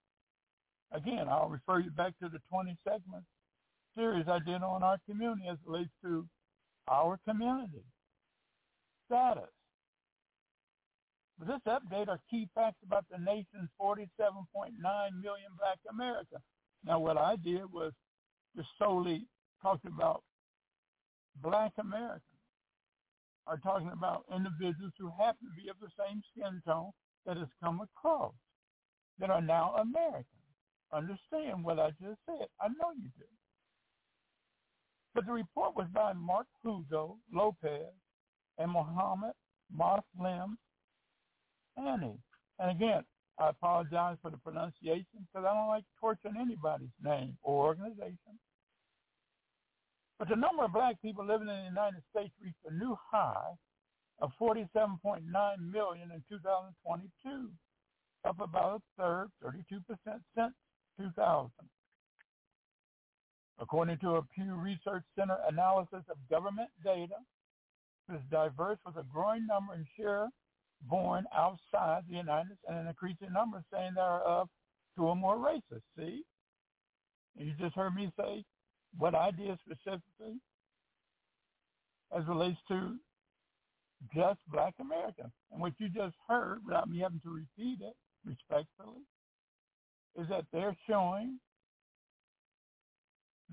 again, 0.93 1.29
I'll 1.29 1.49
refer 1.49 1.81
you 1.81 1.91
back 1.91 2.19
to 2.19 2.29
the 2.29 2.41
20 2.51 2.77
segment 2.85 3.25
series 3.97 4.27
I 4.29 4.39
did 4.39 4.63
on 4.63 4.83
our 4.83 4.99
community 5.09 5.49
as 5.49 5.59
it 5.59 5.69
relates 5.69 5.91
to 6.03 6.27
our 6.89 7.19
community 7.27 7.85
status. 9.07 9.51
This 11.39 11.61
update 11.67 12.09
are 12.09 12.21
key 12.31 12.49
facts 12.55 12.79
about 12.85 13.05
the 13.11 13.19
nation's 13.19 13.69
47.9 13.81 14.71
million 14.81 15.51
black 15.59 15.79
America. 15.91 16.37
Now 16.85 17.01
what 17.01 17.19
I 17.19 17.37
did 17.37 17.71
was 17.73 17.93
just 18.57 18.69
solely 18.79 19.27
talking 19.63 19.91
about 19.95 20.23
black 21.43 21.73
Americans 21.79 22.23
are 23.47 23.59
talking 23.59 23.91
about 23.93 24.25
individuals 24.35 24.93
who 24.99 25.11
happen 25.19 25.49
to 25.49 25.63
be 25.63 25.69
of 25.69 25.77
the 25.81 25.91
same 25.99 26.23
skin 26.33 26.63
tone 26.65 26.91
that 27.27 27.37
has 27.37 27.49
come 27.63 27.81
across 27.81 28.35
that 29.19 29.31
are 29.31 29.43
now 29.43 29.75
Americans. 29.77 30.27
Understand 30.93 31.65
what 31.65 31.79
I 31.79 31.91
just 32.01 32.21
said. 32.27 32.47
I 32.61 32.69
know 32.69 32.93
you 32.97 33.11
do. 33.19 33.27
But 35.15 35.27
the 35.27 35.33
report 35.33 35.77
was 35.77 35.89
by 35.95 36.13
Mark 36.15 36.47
Hugo 36.63 37.19
Lopez 37.33 37.95
and 38.59 38.71
Mohammed 38.73 39.35
Muslim 39.73 40.59
Annie. 41.77 42.19
And 42.59 42.71
again, 42.71 43.05
I 43.39 43.51
apologize 43.51 44.19
for 44.23 44.31
the 44.31 44.39
pronunciation 44.39 45.27
because 45.27 45.47
I 45.49 45.55
don't 45.55 45.69
like 45.69 45.85
torturing 46.01 46.37
anybody's 46.41 46.95
name 47.03 47.39
or 47.43 47.67
organization. 47.67 48.39
But 50.19 50.29
the 50.29 50.37
number 50.37 50.65
of 50.65 50.73
black 50.73 51.01
people 51.03 51.27
living 51.27 51.49
in 51.49 51.57
the 51.57 51.65
United 51.65 52.03
States 52.11 52.33
reached 52.43 52.65
a 52.67 52.75
new 52.75 52.97
high 53.11 53.55
of 54.21 54.31
47.9 54.41 55.25
million 55.73 56.11
in 56.13 56.25
2022, 56.29 57.51
up 58.25 58.41
about 58.41 58.83
a 58.99 59.03
third, 59.03 59.31
32% 59.43 59.83
since 60.37 60.55
2000. 60.99 61.51
According 63.59 63.99
to 63.99 64.17
a 64.17 64.23
Pew 64.23 64.55
Research 64.55 65.05
Center 65.17 65.39
analysis 65.49 66.03
of 66.11 66.17
government 66.29 66.71
data, 66.83 67.17
this 68.09 68.21
diverse 68.31 68.79
with 68.85 68.97
a 68.97 69.05
growing 69.05 69.47
number 69.47 69.75
in 69.75 69.87
share 69.97 70.29
born 70.83 71.25
outside 71.35 72.03
the 72.09 72.17
United 72.17 72.49
States 72.49 72.61
and 72.69 72.79
an 72.79 72.87
increasing 72.89 73.33
number 73.33 73.63
saying 73.73 73.93
they 73.95 74.01
are 74.01 74.23
of 74.23 74.49
two 74.97 75.05
or 75.05 75.17
more 75.17 75.39
races. 75.39 75.83
See? 75.97 76.25
You 77.37 77.53
just 77.59 77.75
heard 77.75 77.95
me 77.95 78.13
say 78.19 78.45
what 78.97 79.15
I 79.15 79.31
did 79.31 79.59
specifically 79.61 80.41
as 82.17 82.27
relates 82.29 82.59
to 82.69 82.97
just 84.15 84.39
black 84.49 84.75
Americans. 84.81 85.33
And 85.51 85.61
what 85.61 85.73
you 85.79 85.89
just 85.89 86.15
heard, 86.29 86.61
without 86.65 86.89
me 86.89 87.01
having 87.01 87.21
to 87.21 87.31
repeat 87.31 87.81
it 87.81 87.97
respectfully, 88.25 89.03
is 90.17 90.29
that 90.29 90.45
they're 90.53 90.77
showing 90.89 91.41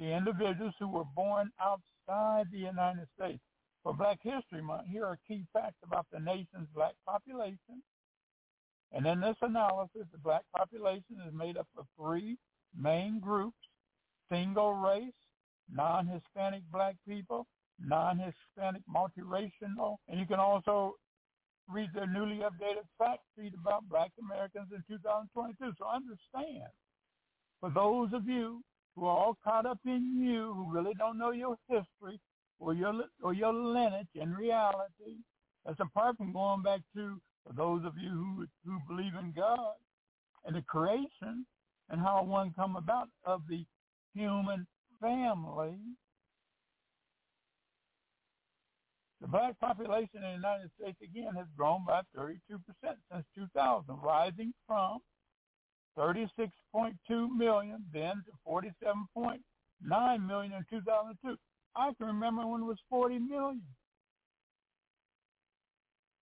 the 0.02 0.18
individuals 0.18 0.74
who 0.80 0.88
were 0.88 1.06
born 1.16 1.52
outside 1.62 2.48
the 2.52 2.58
United 2.58 3.08
States. 3.16 3.40
For 3.84 3.94
Black 3.94 4.18
History 4.24 4.62
Month, 4.62 4.88
here 4.92 5.06
are 5.06 5.20
key 5.28 5.46
facts 5.54 5.78
about 5.84 6.08
the 6.12 6.20
nation's 6.20 6.68
black 6.74 6.94
population. 7.08 7.84
And 8.92 9.06
in 9.06 9.22
this 9.22 9.38
analysis, 9.42 10.08
the 10.12 10.18
black 10.18 10.42
population 10.56 11.18
is 11.26 11.34
made 11.34 11.56
up 11.56 11.68
of 11.78 11.86
three 11.96 12.38
main 12.76 13.20
groups, 13.20 13.58
single 14.30 14.74
race, 14.74 15.14
non-Hispanic 15.72 16.64
black 16.72 16.96
people, 17.08 17.46
non-Hispanic 17.80 18.82
multiracial, 18.94 19.98
and 20.08 20.20
you 20.20 20.26
can 20.26 20.40
also 20.40 20.96
read 21.68 21.90
the 21.94 22.08
newly 22.08 22.38
updated 22.38 22.86
fact 22.98 23.22
sheet 23.38 23.54
about 23.54 23.88
black 23.88 24.12
Americans 24.20 24.70
in 24.76 24.84
2022. 24.88 25.74
So 25.78 25.86
understand, 25.88 26.70
for 27.60 27.70
those 27.70 28.14
of 28.14 28.28
you 28.28 28.62
who 28.96 29.06
are 29.06 29.18
all 29.18 29.38
caught 29.44 29.66
up 29.66 29.80
in 29.86 30.18
you, 30.20 30.54
who 30.54 30.72
really 30.74 30.94
don't 30.98 31.18
know 31.20 31.32
your 31.32 31.58
history 31.70 32.20
or 32.60 32.74
your 32.76 32.94
or 33.24 33.34
your 33.34 33.54
lineage 33.54 34.10
in 34.16 34.34
reality, 34.34 35.18
that's 35.66 35.80
apart 35.80 36.18
from 36.18 36.34
going 36.34 36.64
back 36.64 36.82
to 36.96 37.22
those 37.56 37.86
of 37.86 37.94
you 37.98 38.10
who 38.12 38.48
who 38.66 38.80
believe 38.88 39.16
in 39.16 39.34
God 39.36 39.76
and 40.46 40.56
the 40.56 40.62
creation 40.64 41.46
and 41.90 42.02
how 42.02 42.24
one 42.24 42.54
come 42.54 42.76
about 42.78 43.10
of 43.26 43.42
the 43.50 43.66
human 44.14 44.68
family, 45.02 45.80
the 49.22 49.28
black 49.28 49.60
population 49.60 50.18
in 50.18 50.24
the 50.24 50.32
United 50.34 50.72
States 50.80 50.98
again 51.04 51.34
has 51.36 51.48
grown 51.58 51.86
by 51.86 52.02
32% 52.18 52.40
since 53.12 53.26
2000, 53.36 53.96
rising 54.02 54.54
from 54.68 55.00
36.2 55.98 57.30
million 57.36 57.84
then 57.94 58.24
to 58.26 58.32
47.9 58.48 59.40
million 60.28 60.54
in 60.54 60.66
2002. 60.70 61.36
I 61.76 61.92
can 61.98 62.08
remember 62.08 62.46
when 62.48 62.62
it 62.62 62.66
was 62.66 62.78
40 62.90 63.20
million. 63.20 63.62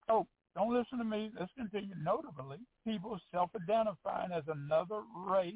Oh, 0.08 0.26
don't 0.56 0.74
listen 0.74 0.98
to 0.98 1.04
me. 1.04 1.30
Let's 1.38 1.52
continue. 1.56 1.94
Notably, 2.02 2.58
people 2.86 3.18
self-identifying 3.32 4.32
as 4.32 4.44
another 4.48 5.02
race 5.14 5.54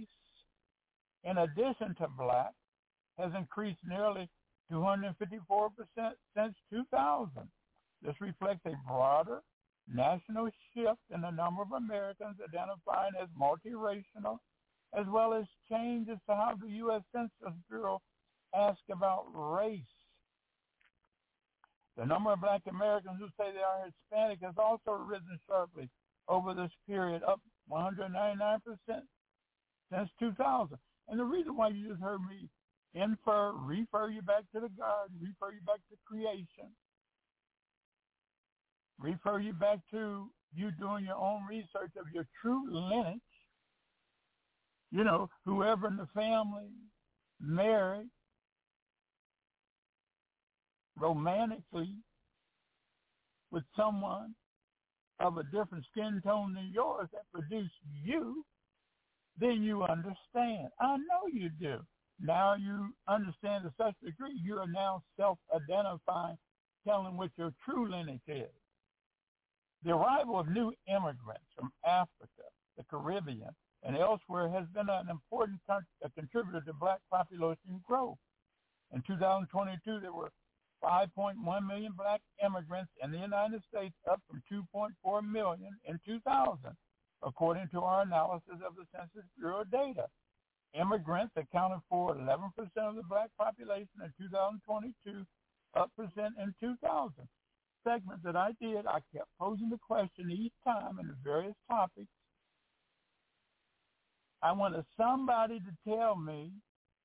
in 1.24 1.38
addition 1.38 1.94
to 1.98 2.08
black 2.16 2.52
has 3.18 3.32
increased 3.36 3.78
nearly 3.86 4.28
254% 4.72 5.14
since 6.36 6.54
2000. 6.70 7.30
This 8.02 8.14
reflects 8.20 8.66
a 8.66 8.74
broader 8.86 9.40
national 9.92 10.50
shift 10.72 11.00
in 11.14 11.20
the 11.20 11.30
number 11.30 11.62
of 11.62 11.72
Americans 11.72 12.36
identifying 12.46 13.12
as 13.20 13.28
multiracial, 13.38 14.38
as 14.98 15.06
well 15.08 15.34
as 15.34 15.44
changes 15.70 16.18
to 16.28 16.34
how 16.34 16.54
the 16.60 16.68
U.S. 16.68 17.02
Census 17.12 17.58
Bureau 17.68 18.00
asks 18.54 18.82
about 18.90 19.26
race. 19.34 19.82
The 21.96 22.04
number 22.04 22.32
of 22.32 22.40
black 22.40 22.62
Americans 22.68 23.18
who 23.20 23.28
say 23.38 23.52
they 23.52 23.62
are 23.62 23.86
Hispanic 23.86 24.40
has 24.42 24.54
also 24.58 24.92
risen 24.92 25.38
sharply 25.46 25.88
over 26.28 26.54
this 26.54 26.72
period, 26.86 27.22
up 27.22 27.40
199% 27.70 28.60
since 29.90 30.10
2000. 30.18 30.78
And 31.08 31.20
the 31.20 31.24
reason 31.24 31.56
why 31.56 31.68
you 31.68 31.88
just 31.88 32.00
heard 32.00 32.20
me 32.20 32.48
infer, 32.94 33.52
refer 33.52 34.08
you 34.10 34.22
back 34.22 34.44
to 34.54 34.60
the 34.60 34.70
garden, 34.70 35.18
refer 35.20 35.54
you 35.54 35.60
back 35.66 35.80
to 35.90 35.96
creation, 36.06 36.70
refer 38.98 39.40
you 39.40 39.52
back 39.52 39.78
to 39.90 40.30
you 40.54 40.70
doing 40.72 41.04
your 41.04 41.16
own 41.16 41.44
research 41.46 41.92
of 41.98 42.06
your 42.12 42.26
true 42.40 42.64
lineage, 42.70 43.20
you 44.90 45.04
know, 45.04 45.28
whoever 45.44 45.88
in 45.88 45.96
the 45.96 46.08
family 46.14 46.70
married 47.40 48.10
romantically 50.96 51.96
with 53.50 53.64
someone 53.76 54.34
of 55.20 55.38
a 55.38 55.44
different 55.44 55.84
skin 55.90 56.20
tone 56.24 56.54
than 56.54 56.70
yours 56.72 57.08
that 57.12 57.30
produced 57.32 57.74
you, 58.04 58.44
then 59.38 59.62
you 59.62 59.82
understand. 59.82 60.68
I 60.80 60.96
know 60.96 61.26
you 61.32 61.50
do. 61.50 61.78
Now 62.20 62.54
you 62.54 62.94
understand 63.08 63.64
to 63.64 63.74
such 63.76 63.94
a 64.02 64.06
degree 64.06 64.40
you 64.42 64.58
are 64.58 64.68
now 64.68 65.02
self-identifying, 65.16 66.38
telling 66.86 67.16
what 67.16 67.30
your 67.36 67.52
true 67.64 67.90
lineage 67.90 68.20
is. 68.28 68.63
The 69.84 69.92
arrival 69.92 70.40
of 70.40 70.48
new 70.48 70.72
immigrants 70.88 71.44
from 71.54 71.70
Africa, 71.86 72.48
the 72.78 72.84
Caribbean, 72.84 73.54
and 73.82 73.96
elsewhere 73.96 74.48
has 74.48 74.66
been 74.68 74.88
an 74.88 75.10
important 75.10 75.60
contributor 76.14 76.62
to 76.62 76.72
black 76.72 77.00
population 77.10 77.82
growth. 77.86 78.16
In 78.94 79.02
2022, 79.02 80.00
there 80.00 80.12
were 80.12 80.30
5.1 80.82 81.66
million 81.66 81.92
black 81.96 82.22
immigrants 82.44 82.92
in 83.02 83.10
the 83.10 83.18
United 83.18 83.62
States, 83.68 83.94
up 84.10 84.20
from 84.26 84.42
2.4 84.50 85.22
million 85.30 85.78
in 85.84 86.00
2000, 86.06 86.58
according 87.22 87.68
to 87.72 87.80
our 87.80 88.02
analysis 88.02 88.60
of 88.66 88.76
the 88.76 88.86
Census 88.90 89.28
Bureau 89.38 89.64
data. 89.64 90.06
Immigrants 90.72 91.34
accounted 91.36 91.80
for 91.90 92.14
11% 92.14 92.50
of 92.76 92.96
the 92.96 93.02
black 93.02 93.28
population 93.38 94.00
in 94.02 94.12
2022, 94.18 95.26
up 95.76 95.90
percent 95.94 96.34
in 96.40 96.54
2000. 96.58 97.12
Segment 97.86 98.22
that 98.24 98.36
I 98.36 98.52
did, 98.60 98.86
I 98.86 99.00
kept 99.14 99.28
posing 99.38 99.68
the 99.68 99.78
question 99.78 100.30
each 100.30 100.54
time 100.64 100.98
in 100.98 101.06
the 101.06 101.16
various 101.22 101.54
topics. 101.68 102.08
I 104.42 104.52
wanted 104.52 104.84
somebody 104.96 105.60
to 105.60 105.90
tell 105.90 106.16
me, 106.16 106.52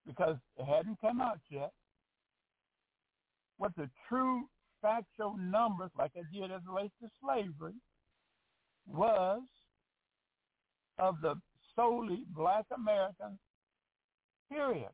because 0.05 0.37
it 0.57 0.65
hadn't 0.65 0.99
come 1.01 1.21
out 1.21 1.39
yet, 1.49 1.71
what 3.57 3.75
the 3.75 3.89
true 4.07 4.47
factual 4.81 5.35
numbers, 5.37 5.91
like 5.97 6.11
I 6.15 6.23
did 6.33 6.51
as 6.51 6.61
relates 6.65 6.93
to 7.01 7.09
slavery, 7.21 7.75
was 8.87 9.41
of 10.97 11.21
the 11.21 11.35
solely 11.75 12.23
black 12.29 12.65
Americans, 12.75 13.39
period. 14.49 14.91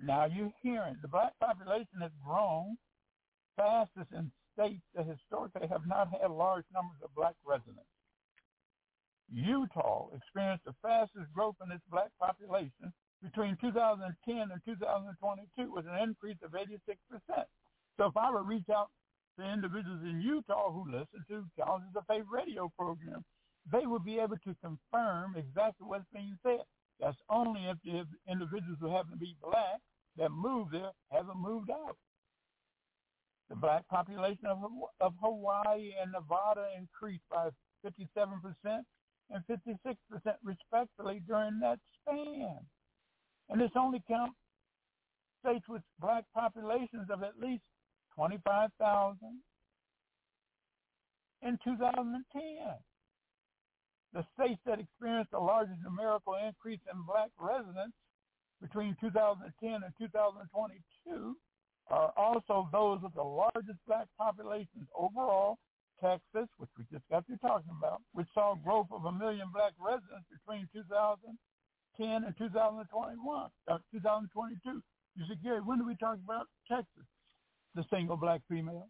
Now 0.00 0.26
you're 0.26 0.52
hearing 0.62 0.96
the 1.02 1.08
black 1.08 1.38
population 1.40 2.00
has 2.00 2.12
grown 2.24 2.76
fastest 3.56 4.12
in 4.12 4.30
states 4.60 4.82
that 4.94 5.06
historically 5.06 5.68
have 5.68 5.86
not 5.86 6.08
had 6.12 6.30
large 6.30 6.66
numbers 6.72 6.98
of 7.02 7.14
black 7.14 7.34
residents. 7.46 7.88
Utah 9.32 10.08
experienced 10.14 10.64
the 10.64 10.74
fastest 10.82 11.32
growth 11.32 11.56
in 11.64 11.72
its 11.72 11.84
black 11.90 12.10
population 12.20 12.92
between 13.22 13.56
2010 13.60 14.36
and 14.36 14.60
2022 14.66 15.72
with 15.72 15.86
an 15.86 15.96
increase 16.02 16.38
of 16.42 16.52
86%. 16.52 17.46
So 17.96 18.06
if 18.06 18.16
I 18.16 18.30
were 18.30 18.40
to 18.40 18.44
reach 18.44 18.68
out 18.74 18.90
to 19.38 19.44
individuals 19.44 20.02
in 20.02 20.20
Utah 20.20 20.72
who 20.72 20.90
listen 20.90 21.24
to 21.28 21.46
Challenges 21.56 21.94
of 21.96 22.04
Faith 22.08 22.24
radio 22.30 22.70
program, 22.76 23.24
they 23.70 23.86
would 23.86 24.04
be 24.04 24.18
able 24.18 24.38
to 24.38 24.56
confirm 24.60 25.36
exactly 25.36 25.86
what's 25.86 26.06
being 26.12 26.36
said. 26.42 26.64
That's 26.98 27.16
only 27.30 27.66
if 27.66 27.78
the 27.84 28.04
individuals 28.30 28.78
who 28.80 28.90
happen 28.90 29.12
to 29.12 29.18
be 29.18 29.36
black 29.40 29.80
that 30.16 30.30
moved 30.30 30.72
there 30.72 30.92
haven't 31.12 31.38
moved 31.38 31.70
out. 31.70 31.96
The 33.50 33.56
black 33.56 33.86
population 33.88 34.46
of, 34.46 34.62
of 35.00 35.14
Hawaii 35.20 35.92
and 36.00 36.12
Nevada 36.12 36.66
increased 36.78 37.24
by 37.28 37.50
57% 37.84 38.84
and 39.30 39.44
56% 39.50 39.96
respectively 40.42 41.20
during 41.26 41.58
that 41.60 41.80
span. 42.00 42.58
And 43.48 43.60
this 43.60 43.72
only 43.76 44.02
counts 44.06 44.36
states 45.40 45.64
with 45.68 45.82
black 45.98 46.24
populations 46.32 47.10
of 47.10 47.24
at 47.24 47.38
least 47.40 47.64
25,000 48.14 49.18
in 51.42 51.58
2010. 51.64 52.22
The 54.12 54.26
states 54.34 54.60
that 54.66 54.78
experienced 54.78 55.32
the 55.32 55.38
largest 55.38 55.80
numerical 55.82 56.34
increase 56.34 56.80
in 56.92 57.02
black 57.02 57.30
residents 57.38 57.96
between 58.60 58.96
2010 59.00 59.82
and 59.82 59.94
2022 59.98 61.36
are 61.88 62.12
also 62.16 62.68
those 62.72 63.00
with 63.02 63.14
the 63.14 63.22
largest 63.22 63.78
black 63.86 64.06
populations 64.18 64.86
overall, 64.94 65.58
Texas, 66.00 66.48
which 66.58 66.70
we 66.78 66.84
just 66.92 67.04
got 67.10 67.26
through 67.26 67.38
talking 67.38 67.72
about, 67.76 68.00
which 68.12 68.28
saw 68.32 68.54
growth 68.54 68.86
of 68.92 69.04
a 69.04 69.12
million 69.12 69.48
black 69.52 69.72
residents 69.78 70.26
between 70.30 70.68
2010 70.72 72.24
and 72.24 72.34
2021, 72.38 73.50
uh, 73.68 73.78
2022. 73.92 74.82
You 75.16 75.24
said, 75.28 75.42
Gary, 75.42 75.60
when 75.60 75.78
do 75.78 75.86
we 75.86 75.96
talk 75.96 76.18
about 76.24 76.46
Texas, 76.70 77.04
the 77.74 77.84
single 77.90 78.16
black 78.16 78.40
female? 78.48 78.88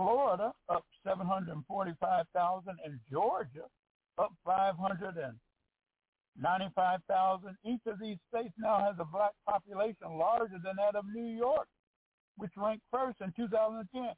Florida 0.00 0.52
up 0.68 0.84
745,000 1.04 2.78
and 2.84 3.00
Georgia 3.10 3.64
up 4.18 4.32
595,000. 6.36 7.56
Each 7.64 7.80
of 7.86 7.98
these 7.98 8.18
states 8.32 8.54
now 8.58 8.78
has 8.78 8.96
a 8.98 9.04
black 9.04 9.32
population 9.48 10.18
larger 10.18 10.58
than 10.62 10.76
that 10.76 10.96
of 10.96 11.04
New 11.14 11.36
York, 11.36 11.68
which 12.36 12.52
ranked 12.56 12.84
first 12.90 13.20
in 13.20 13.32
2010. 13.36 14.14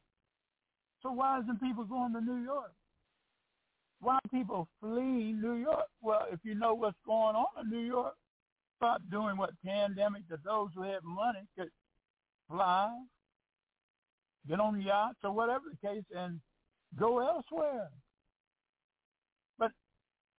So 1.02 1.10
why 1.10 1.40
isn't 1.40 1.60
people 1.60 1.84
going 1.84 2.12
to 2.12 2.20
New 2.20 2.44
York? 2.44 2.72
why 4.02 4.18
people 4.32 4.68
fleeing 4.80 5.40
New 5.40 5.54
York? 5.54 5.86
Well, 6.02 6.26
if 6.30 6.40
you 6.42 6.54
know 6.56 6.74
what's 6.74 6.98
going 7.06 7.36
on 7.36 7.46
in 7.64 7.70
New 7.70 7.86
York, 7.86 8.14
stop 8.76 9.00
doing 9.10 9.36
what 9.36 9.50
pandemic 9.64 10.22
that 10.28 10.44
those 10.44 10.70
who 10.74 10.82
have 10.82 11.04
money 11.04 11.46
could 11.56 11.70
fly, 12.50 12.90
get 14.48 14.58
on 14.58 14.82
yachts 14.82 15.18
or 15.22 15.30
whatever 15.30 15.64
the 15.70 15.88
case, 15.88 16.04
and 16.14 16.40
go 16.98 17.20
elsewhere. 17.20 17.88
But 19.56 19.70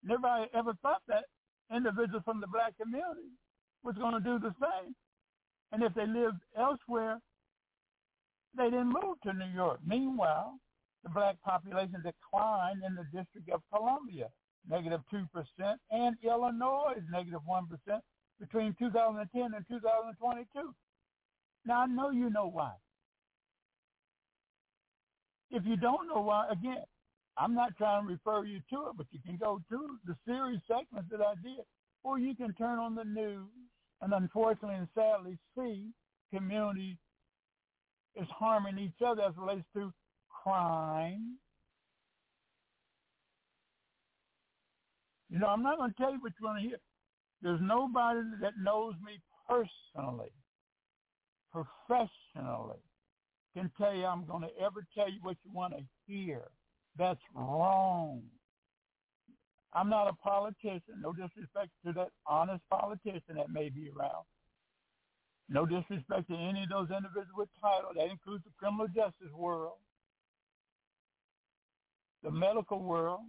nobody 0.04 0.50
ever 0.54 0.74
thought 0.82 1.02
that 1.08 1.24
individuals 1.76 2.24
from 2.26 2.42
the 2.42 2.48
black 2.48 2.78
community 2.78 3.32
was 3.84 3.96
going 3.96 4.14
to 4.14 4.20
do 4.20 4.40
the 4.40 4.54
same. 4.60 4.96
And 5.72 5.84
if 5.84 5.94
they 5.94 6.06
lived 6.06 6.42
elsewhere, 6.58 7.20
they 8.56 8.66
didn't 8.66 8.94
move 8.94 9.20
to 9.24 9.34
New 9.34 9.52
York. 9.54 9.80
Meanwhile, 9.86 10.60
the 11.04 11.10
black 11.10 11.42
population 11.42 12.04
declined 12.04 12.82
in 12.86 12.96
the 12.96 13.06
District 13.06 13.50
of 13.50 13.62
Columbia, 13.74 14.30
negative 14.70 15.02
2%, 15.12 15.26
and 15.92 16.16
Illinois, 16.24 16.94
negative 17.12 17.42
1 17.46 17.68
between 18.40 18.76
2010 18.80 19.42
and 19.56 19.66
2022. 19.68 20.74
Now, 21.66 21.82
I 21.82 21.86
know 21.88 22.12
you 22.12 22.30
know 22.30 22.48
why. 22.48 22.74
If 25.50 25.64
you 25.66 25.76
don't 25.76 26.08
know 26.08 26.22
why, 26.22 26.48
again, 26.52 26.84
I'm 27.38 27.56
not 27.56 27.76
trying 27.78 28.06
to 28.06 28.14
refer 28.14 28.46
you 28.46 28.60
to 28.72 28.90
it, 28.90 28.98
but 28.98 29.08
you 29.12 29.20
can 29.26 29.38
go 29.38 29.60
to 29.70 30.00
the 30.06 30.16
series 30.26 30.60
segments 30.68 31.10
that 31.12 31.22
I 31.22 31.34
did, 31.42 31.66
or 32.04 32.20
you 32.20 32.36
can 32.36 32.54
turn 32.54 32.80
on 32.80 32.96
the 32.96 33.04
news 33.04 33.50
and 34.02 34.14
unfortunately 34.14 34.76
and 34.76 34.88
sadly 34.94 35.38
see 35.58 35.90
community 36.34 36.98
is 38.16 38.28
harming 38.30 38.78
each 38.78 39.02
other 39.06 39.24
as 39.24 39.34
relates 39.38 39.66
to 39.74 39.92
crime. 40.44 41.38
You 45.30 45.40
know, 45.40 45.48
I'm 45.48 45.64
not 45.64 45.78
going 45.78 45.92
to 45.92 45.98
tell 45.98 46.12
you 46.12 46.20
what 46.22 46.34
you 46.40 46.46
want 46.46 46.62
to 46.62 46.68
hear. 46.68 46.78
There's 47.42 47.62
nobody 47.62 48.20
that 48.42 48.54
knows 48.62 48.94
me 49.04 49.20
personally, 49.50 50.32
professionally, 51.52 52.80
can 53.56 53.72
tell 53.78 53.96
you 53.96 54.06
I'm 54.06 54.26
going 54.26 54.44
to 54.44 54.50
ever 54.62 54.86
tell 54.96 55.10
you 55.10 55.20
what 55.22 55.38
you 55.44 55.52
want 55.52 55.74
to 55.74 55.84
hear. 56.06 56.44
That's 56.98 57.22
wrong. 57.36 58.24
I'm 59.74 59.90
not 59.90 60.08
a 60.08 60.14
politician. 60.14 61.02
No 61.02 61.14
disrespect 61.14 61.72
to 61.86 61.94
that 61.94 62.10
honest 62.28 62.64
politician 62.70 63.36
that 63.36 63.50
may 63.50 63.70
be 63.70 63.90
around. 63.90 64.26
No 65.50 65.66
disrespect 65.66 66.30
to 66.30 66.36
any 66.36 66.64
of 66.64 66.70
those 66.70 66.90
individuals 66.92 67.28
with 67.36 67.50
title. 67.62 67.92
That 67.96 68.10
includes 68.12 68.44
the 68.44 68.52
criminal 68.58 68.88
justice 68.88 69.34
world 69.36 69.78
the 72.24 72.32
medical 72.32 72.82
world, 72.82 73.22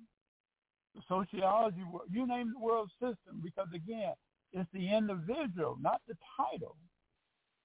the 0.95 1.03
sociology 1.09 1.83
world, 1.85 2.09
you 2.11 2.27
name 2.27 2.53
the 2.53 2.59
world 2.59 2.91
system, 3.01 3.41
because 3.43 3.69
again, 3.75 4.15
it's 4.53 4.71
the 4.73 4.89
individual, 4.95 5.77
not 5.81 6.01
the 6.07 6.15
title, 6.37 6.77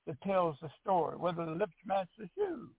that 0.08 0.20
tells 0.22 0.58
the 0.62 0.70
story, 0.82 1.16
whether 1.18 1.46
the 1.46 1.52
lips 1.52 1.76
match 1.86 2.10
the 2.18 2.28
shoes. 2.36 2.72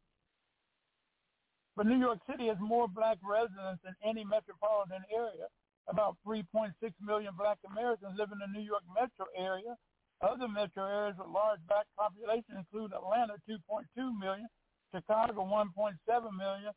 But 1.81 1.87
New 1.87 1.97
York 1.97 2.19
City 2.29 2.49
has 2.49 2.59
more 2.61 2.87
black 2.89 3.17
residents 3.25 3.81
than 3.83 3.97
any 4.05 4.23
metropolitan 4.23 5.01
area. 5.09 5.49
About 5.89 6.19
3.6 6.29 6.77
million 7.01 7.33
black 7.39 7.57
Americans 7.65 8.19
live 8.19 8.29
in 8.33 8.39
the 8.39 8.53
New 8.53 8.61
York 8.61 8.83
metro 8.93 9.25
area. 9.35 9.75
Other 10.21 10.47
metro 10.47 10.85
areas 10.85 11.17
with 11.17 11.29
large 11.29 11.61
black 11.67 11.87
population 11.97 12.61
include 12.61 12.93
Atlanta, 12.93 13.41
2.2 13.49 13.89
million, 13.97 14.47
Chicago, 14.95 15.41
1.7 15.41 15.97
million, 16.37 16.73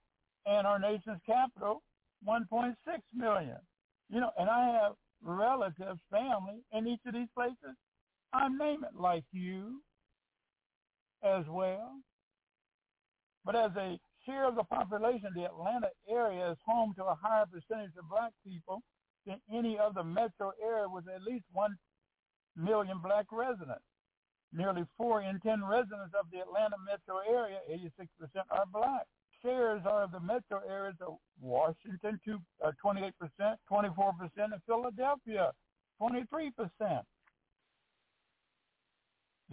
and 0.46 0.66
our 0.66 0.80
nation's 0.80 1.20
capital, 1.26 1.84
1.6 2.26 2.72
million. 3.14 3.58
You 4.08 4.22
know, 4.22 4.32
and 4.38 4.50
I 4.50 4.72
have 4.72 4.94
relatives, 5.22 6.00
family 6.12 6.64
in 6.72 6.88
each 6.88 7.02
of 7.06 7.14
these 7.14 7.28
places. 7.36 7.76
I 8.32 8.48
name 8.48 8.86
it 8.86 8.98
like 8.98 9.26
you 9.34 9.82
as 11.26 11.44
well. 11.50 11.92
But 13.44 13.58
as 13.58 13.72
a 13.76 14.00
share 14.26 14.48
of 14.48 14.56
the 14.56 14.64
population, 14.64 15.28
of 15.28 15.34
the 15.34 15.46
Atlanta 15.46 15.90
area 16.10 16.52
is 16.52 16.58
home 16.66 16.94
to 16.96 17.06
a 17.06 17.16
higher 17.16 17.46
percentage 17.46 17.96
of 17.98 18.10
black 18.10 18.32
people 18.46 18.82
than 19.26 19.40
any 19.52 19.78
other 19.80 20.04
metro 20.04 20.52
area 20.62 20.88
with 20.88 21.06
at 21.08 21.24
least 21.24 21.46
1 21.54 21.78
million 22.56 23.00
black 23.00 23.26
residents. 23.32 23.84
Nearly 24.52 24.84
4 24.98 25.24
in 25.24 25.40
10 25.40 25.64
residents 25.66 26.14
of 26.20 26.30
the 26.32 26.40
Atlanta 26.40 26.76
metro 26.86 27.20
area, 27.28 27.60
86%, 27.70 28.08
are 28.52 28.66
black. 28.72 29.08
Shares 29.42 29.82
are 29.86 30.04
of 30.04 30.12
the 30.12 30.20
metro 30.20 30.62
areas 30.68 30.96
of 31.02 31.18
Washington, 31.42 32.20
to, 32.26 32.40
uh, 32.64 32.72
28%, 32.82 33.58
24%, 33.68 34.54
and 34.54 34.62
Philadelphia, 34.64 35.52
23%. 36.00 37.06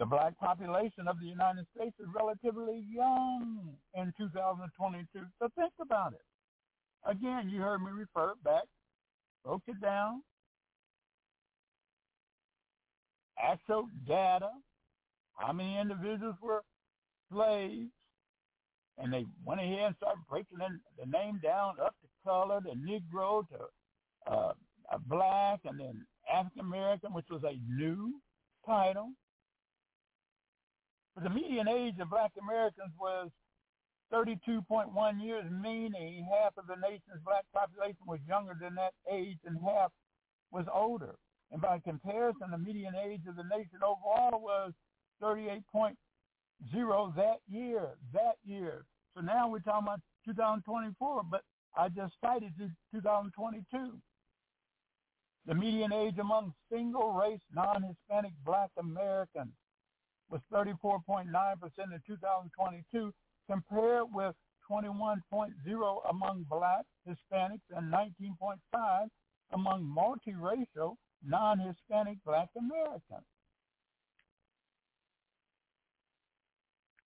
The 0.01 0.07
black 0.07 0.35
population 0.39 1.07
of 1.07 1.19
the 1.19 1.27
United 1.27 1.67
States 1.77 1.95
is 1.99 2.07
relatively 2.15 2.83
young 2.91 3.77
in 3.93 4.11
2022. 4.17 5.07
So 5.37 5.47
think 5.55 5.73
about 5.79 6.13
it. 6.13 6.25
Again, 7.05 7.51
you 7.53 7.61
heard 7.61 7.81
me 7.83 7.91
refer 7.91 8.33
back, 8.43 8.63
broke 9.45 9.61
it 9.67 9.79
down, 9.79 10.23
actual 13.39 13.89
data, 14.07 14.49
how 15.35 15.53
many 15.53 15.77
individuals 15.77 16.35
were 16.41 16.63
slaves, 17.31 17.91
and 18.97 19.13
they 19.13 19.27
went 19.45 19.61
ahead 19.61 19.81
and 19.81 19.95
started 19.97 20.23
breaking 20.27 20.57
the 20.57 21.05
name 21.05 21.39
down 21.43 21.75
up 21.79 21.93
to 22.01 22.07
color, 22.25 22.59
the 22.59 22.71
Negro 22.71 23.43
to 23.49 24.31
uh, 24.31 24.53
black, 25.05 25.59
and 25.65 25.79
then 25.79 26.07
African 26.33 26.61
American, 26.61 27.13
which 27.13 27.27
was 27.29 27.43
a 27.43 27.55
new 27.71 28.19
title. 28.65 29.11
The 31.19 31.29
median 31.29 31.67
age 31.67 31.99
of 31.99 32.09
black 32.09 32.31
Americans 32.41 32.93
was 32.97 33.29
32.1 34.13 35.23
years, 35.23 35.45
meaning 35.51 36.27
half 36.29 36.57
of 36.57 36.67
the 36.67 36.75
nation's 36.75 37.21
black 37.25 37.45
population 37.53 38.05
was 38.07 38.19
younger 38.27 38.57
than 38.59 38.75
that 38.75 38.93
age 39.11 39.37
and 39.45 39.57
half 39.63 39.91
was 40.51 40.65
older. 40.73 41.15
And 41.51 41.61
by 41.61 41.79
comparison, 41.79 42.51
the 42.51 42.57
median 42.57 42.95
age 42.95 43.21
of 43.27 43.35
the 43.35 43.43
nation 43.43 43.79
overall 43.83 44.41
was 44.41 44.73
38.0 45.21 45.95
that 47.15 47.39
year, 47.49 47.89
that 48.13 48.35
year. 48.45 48.85
So 49.15 49.21
now 49.21 49.49
we're 49.49 49.59
talking 49.59 49.87
about 49.87 50.01
2024, 50.25 51.23
but 51.29 51.41
I 51.75 51.89
just 51.89 52.13
cited 52.23 52.53
2022. 52.93 53.97
The 55.45 55.55
median 55.55 55.91
age 55.91 56.17
among 56.19 56.53
single 56.71 57.13
race 57.13 57.41
non-Hispanic 57.53 58.31
black 58.45 58.69
Americans 58.77 59.51
was 60.31 60.41
34.9% 60.51 61.27
in 61.27 62.01
2022 62.07 63.13
compared 63.47 64.05
with 64.13 64.33
21.0 64.69 66.09
among 66.09 66.45
black 66.49 66.85
Hispanics 67.07 67.59
and 67.75 67.93
19.5 67.93 69.07
among 69.53 69.83
multiracial 69.83 70.95
non-Hispanic 71.23 72.17
black 72.25 72.49
Americans. 72.57 73.27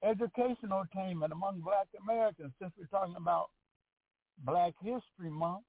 Educational 0.04 0.86
attainment 0.94 1.34
among 1.34 1.62
black 1.62 1.88
Americans, 2.00 2.54
since 2.62 2.72
we're 2.78 2.86
talking 2.86 3.16
about 3.18 3.50
Black 4.46 4.74
History 4.84 5.32
Month, 5.32 5.64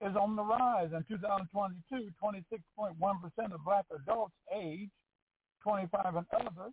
is 0.00 0.16
on 0.16 0.34
the 0.34 0.42
rise. 0.42 0.90
In 0.92 1.04
2022, 1.08 2.10
26.1% 2.20 3.54
of 3.54 3.64
black 3.64 3.84
adults 3.94 4.34
aged 4.52 4.90
25 5.62 6.16
and 6.16 6.26
over, 6.34 6.70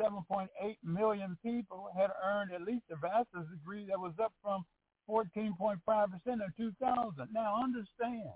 7.8 0.00 0.48
million 0.84 1.38
people 1.42 1.88
had 1.96 2.10
earned 2.24 2.52
at 2.52 2.62
least 2.62 2.84
a 2.92 2.96
bachelor's 2.96 3.48
degree 3.48 3.86
that 3.88 3.98
was 3.98 4.12
up 4.22 4.32
from 4.42 4.64
14.5% 5.08 5.78
in 6.26 6.40
2000. 6.56 7.28
Now 7.32 7.62
understand, 7.62 8.34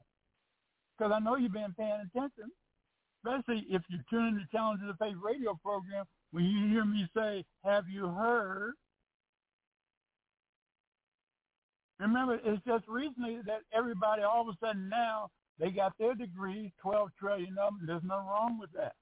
because 0.96 1.12
I 1.14 1.18
know 1.18 1.36
you've 1.36 1.52
been 1.52 1.74
paying 1.76 2.00
attention, 2.14 2.50
especially 3.24 3.66
if 3.68 3.82
you 3.88 3.98
tune 4.08 4.28
in 4.28 4.34
the 4.36 4.46
Challenges 4.50 4.88
of 4.88 4.96
Faith 4.98 5.16
radio 5.22 5.58
program, 5.62 6.06
when 6.30 6.44
you 6.44 6.68
hear 6.68 6.84
me 6.84 7.06
say, 7.14 7.44
have 7.64 7.88
you 7.88 8.08
heard? 8.08 8.74
Remember, 11.98 12.40
it's 12.42 12.64
just 12.64 12.84
recently 12.88 13.40
that 13.46 13.60
everybody 13.74 14.22
all 14.22 14.48
of 14.48 14.48
a 14.48 14.56
sudden 14.64 14.88
now, 14.88 15.28
they 15.58 15.70
got 15.70 15.92
their 15.98 16.14
degrees, 16.14 16.70
12 16.80 17.10
trillion 17.18 17.58
of 17.58 17.74
them. 17.74 17.86
There's 17.86 18.02
nothing 18.02 18.26
wrong 18.26 18.58
with 18.58 18.72
that. 18.72 18.94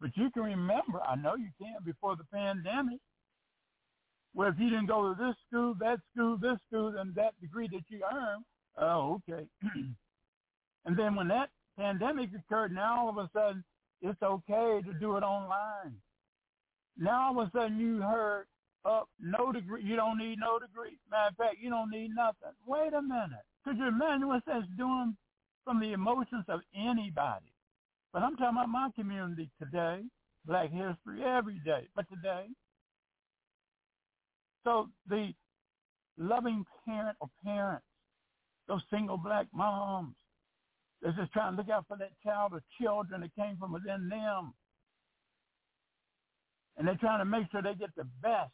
But 0.00 0.16
you 0.16 0.30
can 0.30 0.42
remember, 0.42 1.00
I 1.06 1.16
know 1.16 1.36
you 1.36 1.50
can, 1.60 1.76
before 1.84 2.16
the 2.16 2.24
pandemic, 2.32 3.00
where 4.34 4.48
if 4.48 4.56
you 4.58 4.68
didn't 4.68 4.86
go 4.86 5.14
to 5.14 5.22
this 5.22 5.36
school, 5.46 5.74
that 5.80 5.98
school, 6.12 6.36
this 6.36 6.58
school, 6.68 6.92
then 6.92 7.12
that 7.16 7.40
degree 7.40 7.68
that 7.68 7.84
you 7.88 8.02
earned, 8.12 8.44
oh, 8.78 9.20
okay. 9.28 9.46
and 10.84 10.96
then 10.96 11.14
when 11.14 11.28
that 11.28 11.50
pandemic 11.78 12.30
occurred, 12.34 12.72
now 12.74 13.00
all 13.00 13.08
of 13.10 13.18
a 13.18 13.30
sudden 13.32 13.64
it's 14.02 14.20
okay 14.22 14.82
to 14.84 14.92
do 15.00 15.16
it 15.16 15.22
online. 15.22 15.94
Now 16.98 17.28
all 17.28 17.40
of 17.40 17.48
a 17.48 17.50
sudden 17.52 17.78
you 17.78 18.02
heard, 18.02 18.46
uh, 18.84 19.02
no 19.18 19.52
degree, 19.52 19.82
you 19.82 19.96
don't 19.96 20.18
need 20.18 20.38
no 20.38 20.58
degree. 20.58 20.98
Matter 21.10 21.30
of 21.30 21.36
fact, 21.36 21.56
you 21.60 21.70
don't 21.70 21.90
need 21.90 22.10
nothing. 22.14 22.52
Wait 22.66 22.92
a 22.92 23.00
minute. 23.00 23.46
Could 23.64 23.78
you 23.78 23.88
imagine 23.88 24.28
what 24.28 24.42
that's 24.46 24.66
doing 24.76 25.16
from 25.64 25.80
the 25.80 25.92
emotions 25.92 26.44
of 26.48 26.60
anybody? 26.76 27.53
But 28.14 28.22
I'm 28.22 28.36
talking 28.36 28.56
about 28.56 28.68
my 28.68 28.90
community 28.94 29.50
today, 29.60 30.02
Black 30.46 30.70
History 30.70 31.24
every 31.24 31.60
day, 31.64 31.88
but 31.96 32.06
today. 32.08 32.46
So 34.62 34.88
the 35.08 35.32
loving 36.16 36.64
parent 36.86 37.16
or 37.20 37.28
parents, 37.44 37.84
those 38.68 38.82
single 38.88 39.16
black 39.18 39.48
moms, 39.52 40.14
they're 41.02 41.12
just 41.18 41.32
trying 41.32 41.54
to 41.54 41.56
look 41.56 41.70
out 41.70 41.86
for 41.88 41.96
that 41.98 42.12
child 42.24 42.52
or 42.52 42.62
children 42.80 43.22
that 43.22 43.34
came 43.34 43.56
from 43.58 43.72
within 43.72 44.08
them. 44.08 44.54
And 46.76 46.86
they're 46.86 46.96
trying 47.00 47.18
to 47.18 47.24
make 47.24 47.50
sure 47.50 47.62
they 47.62 47.74
get 47.74 47.94
the 47.96 48.08
best. 48.22 48.52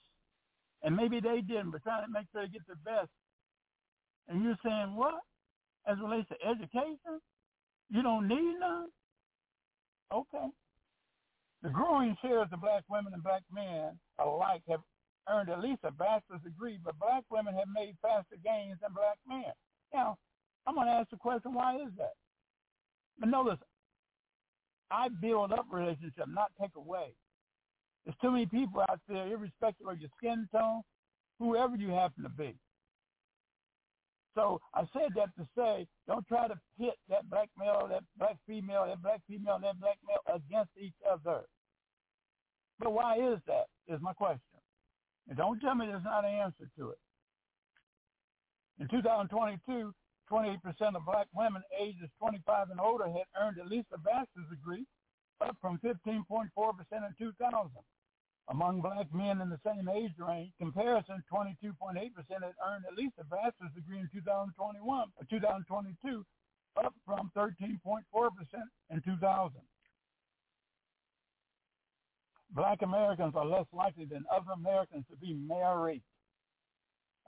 And 0.82 0.96
maybe 0.96 1.20
they 1.20 1.42
didn't, 1.42 1.70
but 1.70 1.82
trying 1.82 2.06
to 2.06 2.10
make 2.10 2.24
sure 2.32 2.46
they 2.46 2.52
get 2.52 2.66
the 2.66 2.76
best. 2.76 3.10
And 4.26 4.42
you're 4.42 4.58
saying 4.64 4.96
what? 4.96 5.20
As 5.86 5.98
relates 6.02 6.30
to 6.30 6.48
education? 6.48 7.20
You 7.90 8.02
don't 8.02 8.26
need 8.26 8.56
none? 8.58 8.88
Okay. 10.12 10.46
The 11.62 11.68
growing 11.68 12.16
share 12.22 12.42
of 12.42 12.50
black 12.60 12.84
women 12.88 13.12
and 13.12 13.22
black 13.22 13.42
men 13.52 13.98
alike 14.18 14.62
have 14.68 14.80
earned 15.28 15.50
at 15.50 15.60
least 15.60 15.80
a 15.84 15.90
bachelor's 15.90 16.42
degree, 16.42 16.78
but 16.82 16.98
black 16.98 17.24
women 17.30 17.54
have 17.54 17.68
made 17.72 17.96
faster 18.02 18.36
gains 18.44 18.78
than 18.80 18.92
black 18.94 19.18
men. 19.28 19.52
Now, 19.92 20.16
I'm 20.66 20.74
going 20.74 20.86
to 20.86 20.92
ask 20.92 21.10
the 21.10 21.16
question, 21.16 21.54
why 21.54 21.76
is 21.76 21.92
that? 21.98 22.14
But 23.18 23.28
notice, 23.28 23.58
I 24.90 25.08
build 25.08 25.52
up 25.52 25.66
relationships, 25.70 26.26
not 26.26 26.50
take 26.60 26.74
away. 26.76 27.12
There's 28.04 28.16
too 28.22 28.30
many 28.30 28.46
people 28.46 28.80
out 28.88 29.00
there, 29.08 29.26
irrespective 29.26 29.86
of 29.86 30.00
your 30.00 30.10
skin 30.16 30.48
tone, 30.52 30.82
whoever 31.38 31.76
you 31.76 31.90
happen 31.90 32.22
to 32.22 32.30
be. 32.30 32.56
So 34.34 34.60
I 34.74 34.82
said 34.92 35.10
that 35.16 35.34
to 35.36 35.48
say, 35.56 35.86
don't 36.06 36.26
try 36.26 36.46
to 36.46 36.54
pit 36.78 36.94
that 37.08 37.28
black 37.28 37.48
male, 37.58 37.88
that 37.90 38.04
black 38.16 38.36
female, 38.46 38.86
that 38.86 39.02
black 39.02 39.20
female, 39.28 39.56
and 39.56 39.64
that 39.64 39.80
black 39.80 39.98
male 40.06 40.36
against 40.36 40.70
each 40.80 40.94
other. 41.10 41.42
But 42.78 42.92
why 42.92 43.16
is 43.16 43.38
that, 43.46 43.66
is 43.88 44.00
my 44.00 44.12
question. 44.12 44.60
And 45.28 45.36
don't 45.36 45.60
tell 45.60 45.74
me 45.74 45.86
there's 45.86 46.04
not 46.04 46.24
an 46.24 46.34
answer 46.34 46.70
to 46.78 46.90
it. 46.90 46.98
In 48.78 48.88
2022, 48.88 49.92
28% 50.30 50.96
of 50.96 51.04
black 51.04 51.26
women 51.34 51.62
ages 51.78 52.08
25 52.18 52.70
and 52.70 52.80
older 52.80 53.06
had 53.08 53.26
earned 53.38 53.58
at 53.58 53.66
least 53.66 53.88
a 53.92 53.98
bachelor's 53.98 54.48
degree, 54.48 54.86
up 55.40 55.56
from 55.60 55.78
15.4% 55.84 56.24
in 56.24 57.14
2000. 57.18 57.70
Among 58.50 58.80
black 58.80 59.06
men 59.14 59.40
in 59.40 59.48
the 59.48 59.60
same 59.64 59.88
age 59.88 60.12
range, 60.18 60.52
comparison 60.58 61.22
22.8% 61.32 61.70
had 61.94 62.54
earned 62.66 62.84
at 62.84 62.96
least 62.96 63.14
a 63.20 63.24
bachelor's 63.24 63.72
degree 63.76 64.00
in 64.00 64.08
2021 64.12 64.84
or 65.16 65.24
2022, 65.30 66.26
up 66.82 66.92
from 67.06 67.30
13.4% 67.36 68.02
in 68.90 69.02
2000. 69.02 69.60
Black 72.50 72.82
Americans 72.82 73.34
are 73.36 73.46
less 73.46 73.66
likely 73.72 74.04
than 74.04 74.24
other 74.32 74.50
Americans 74.56 75.04
to 75.10 75.16
be 75.16 75.32
married. 75.34 76.02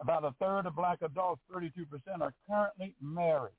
About 0.01 0.25
a 0.25 0.35
third 0.41 0.67
of 0.67 0.75
black 0.75 0.99
adults, 1.03 1.43
32%, 1.55 1.87
are 2.21 2.35
currently 2.51 2.97
married. 3.01 3.55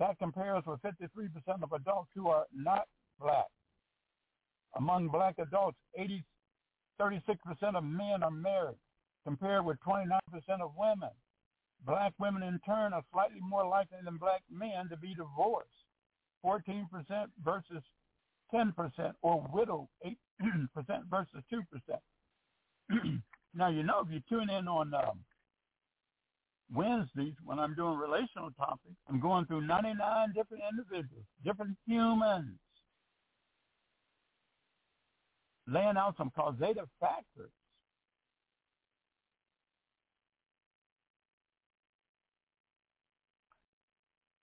That 0.00 0.18
compares 0.18 0.64
with 0.66 0.80
53% 0.82 1.62
of 1.62 1.72
adults 1.72 2.10
who 2.14 2.26
are 2.26 2.46
not 2.52 2.88
black. 3.20 3.46
Among 4.76 5.08
black 5.08 5.36
adults, 5.38 5.78
80, 5.96 6.24
36% 7.00 7.76
of 7.76 7.84
men 7.84 8.22
are 8.22 8.30
married, 8.30 8.78
compared 9.24 9.64
with 9.64 9.78
29% 9.86 10.10
of 10.60 10.72
women. 10.76 11.10
Black 11.86 12.12
women, 12.18 12.42
in 12.42 12.60
turn, 12.66 12.92
are 12.92 13.02
slightly 13.10 13.40
more 13.40 13.66
likely 13.66 13.98
than 14.04 14.18
black 14.18 14.42
men 14.50 14.88
to 14.90 14.96
be 14.96 15.14
divorced, 15.14 15.68
14% 16.44 16.86
versus 17.42 17.82
10%, 18.54 19.14
or 19.22 19.48
widowed, 19.52 19.88
8% 20.04 20.14
versus 21.10 21.42
2%. 21.52 21.62
now, 23.54 23.68
you 23.68 23.82
know, 23.82 24.00
if 24.04 24.12
you 24.12 24.20
tune 24.28 24.50
in 24.50 24.68
on 24.68 24.92
um, 24.92 25.20
Wednesdays 26.72 27.34
when 27.44 27.58
I'm 27.58 27.74
doing 27.74 27.98
relational 27.98 28.50
topics, 28.58 28.96
I'm 29.08 29.20
going 29.20 29.46
through 29.46 29.66
99 29.66 30.32
different 30.34 30.62
individuals, 30.70 31.24
different 31.44 31.76
humans, 31.86 32.58
laying 35.70 35.96
out 35.96 36.16
some 36.16 36.30
causative 36.30 36.88
factors. 36.98 37.50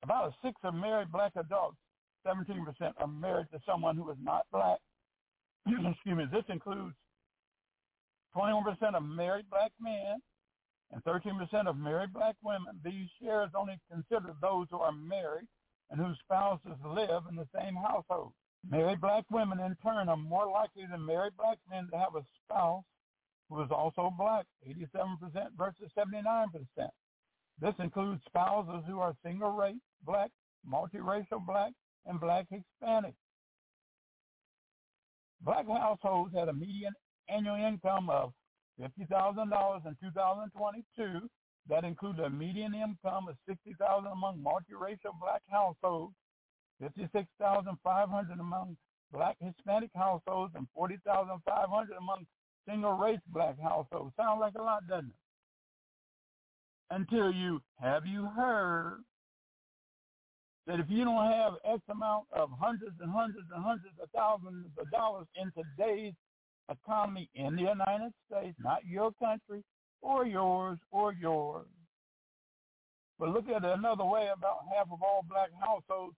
About 0.04 0.30
a 0.30 0.36
sixth 0.42 0.64
of 0.64 0.74
married 0.74 1.12
black 1.12 1.34
adults, 1.36 1.78
17% 2.26 2.94
are 2.98 3.08
married 3.08 3.48
to 3.52 3.60
someone 3.66 3.98
who 3.98 4.10
is 4.10 4.18
not 4.22 4.46
black. 4.52 4.80
Excuse 5.68 6.18
me, 6.18 6.24
this 6.32 6.46
includes 6.48 6.96
21% 8.36 8.96
of 8.96 9.04
married 9.04 9.50
black 9.50 9.72
men 9.82 10.22
and 10.92 11.04
13% 11.04 11.68
of 11.68 11.78
married 11.78 12.14
black 12.14 12.36
women. 12.42 12.80
These 12.86 13.10
shares 13.22 13.50
only 13.54 13.78
consider 13.92 14.34
those 14.42 14.68
who 14.72 14.78
are 14.78 14.94
married 14.94 15.48
and 15.90 16.00
whose 16.00 16.18
spouses 16.24 16.78
live 16.86 17.24
in 17.30 17.36
the 17.36 17.48
same 17.54 17.76
household. 17.76 18.32
Married 18.70 19.00
black 19.02 19.24
women, 19.32 19.60
in 19.60 19.76
turn, 19.84 20.10
are 20.10 20.18
more 20.18 20.50
likely 20.50 20.86
than 20.90 21.06
married 21.06 21.38
black 21.38 21.58
men 21.70 21.88
to 21.92 21.98
have 21.98 22.16
a 22.16 22.26
spouse 22.44 22.84
who 23.50 23.62
is 23.64 23.70
also 23.72 24.12
black, 24.18 24.46
87% 24.68 25.18
versus 25.58 25.90
79%. 25.98 26.90
This 27.60 27.74
includes 27.80 28.22
spouses 28.28 28.84
who 28.88 29.00
are 29.00 29.16
single 29.24 29.52
race, 29.52 29.76
black, 30.04 30.32
multiracial 30.70 31.46
black, 31.46 31.72
and 32.06 32.20
black 32.20 32.48
Hispanic. 32.50 33.16
Black 35.42 35.68
households 35.68 36.34
had 36.36 36.50
a 36.50 36.54
median 36.54 36.94
annual 37.30 37.56
income 37.56 38.10
of 38.10 38.34
$50,000 38.80 39.86
in 39.86 39.96
2022. 40.02 41.30
That 41.70 41.84
included 41.84 42.26
a 42.26 42.30
median 42.30 42.74
income 42.74 43.28
of 43.28 43.38
$60,000 43.50 44.12
among 44.12 44.44
multiracial 44.44 45.20
black 45.20 45.42
households, 45.50 46.16
56,500 46.82 48.40
among 48.40 48.78
black 49.12 49.38
Hispanic 49.40 49.92
households, 49.96 50.54
and 50.56 50.68
40,500 50.76 51.98
among 51.98 52.28
single-race 52.68 53.20
black 53.28 53.60
households. 53.60 54.16
Sounds 54.18 54.40
like 54.40 54.56
a 54.56 54.62
lot, 54.62 54.88
doesn't 54.88 55.10
it? 55.10 55.16
Until 56.90 57.32
you, 57.34 57.62
have 57.80 58.06
you 58.06 58.26
heard 58.28 59.04
that 60.68 60.80
if 60.80 60.88
you 60.90 61.04
don't 61.06 61.32
have 61.32 61.54
X 61.66 61.82
amount 61.90 62.28
of 62.32 62.50
hundreds 62.52 62.96
and 63.00 63.12
hundreds 63.12 63.48
and 63.54 63.64
hundreds 63.64 63.96
of 64.02 64.10
thousands 64.12 64.68
of 64.78 64.92
dollars 64.92 65.28
in 65.36 65.52
today's 65.54 66.14
economy 66.70 67.30
in 67.36 67.56
the 67.56 67.64
United 67.64 68.14
States, 68.30 68.58
not 68.60 68.86
your 68.86 69.12
country 69.14 69.64
or 70.02 70.26
yours 70.26 70.78
or 70.92 71.14
yours. 71.14 71.68
But 73.20 73.30
look 73.30 73.48
at 73.50 73.64
it 73.64 73.72
another 73.80 74.06
way, 74.06 74.30
about 74.34 74.66
half 74.74 74.88
of 74.92 75.02
all 75.02 75.24
black 75.28 75.50
households, 75.60 76.16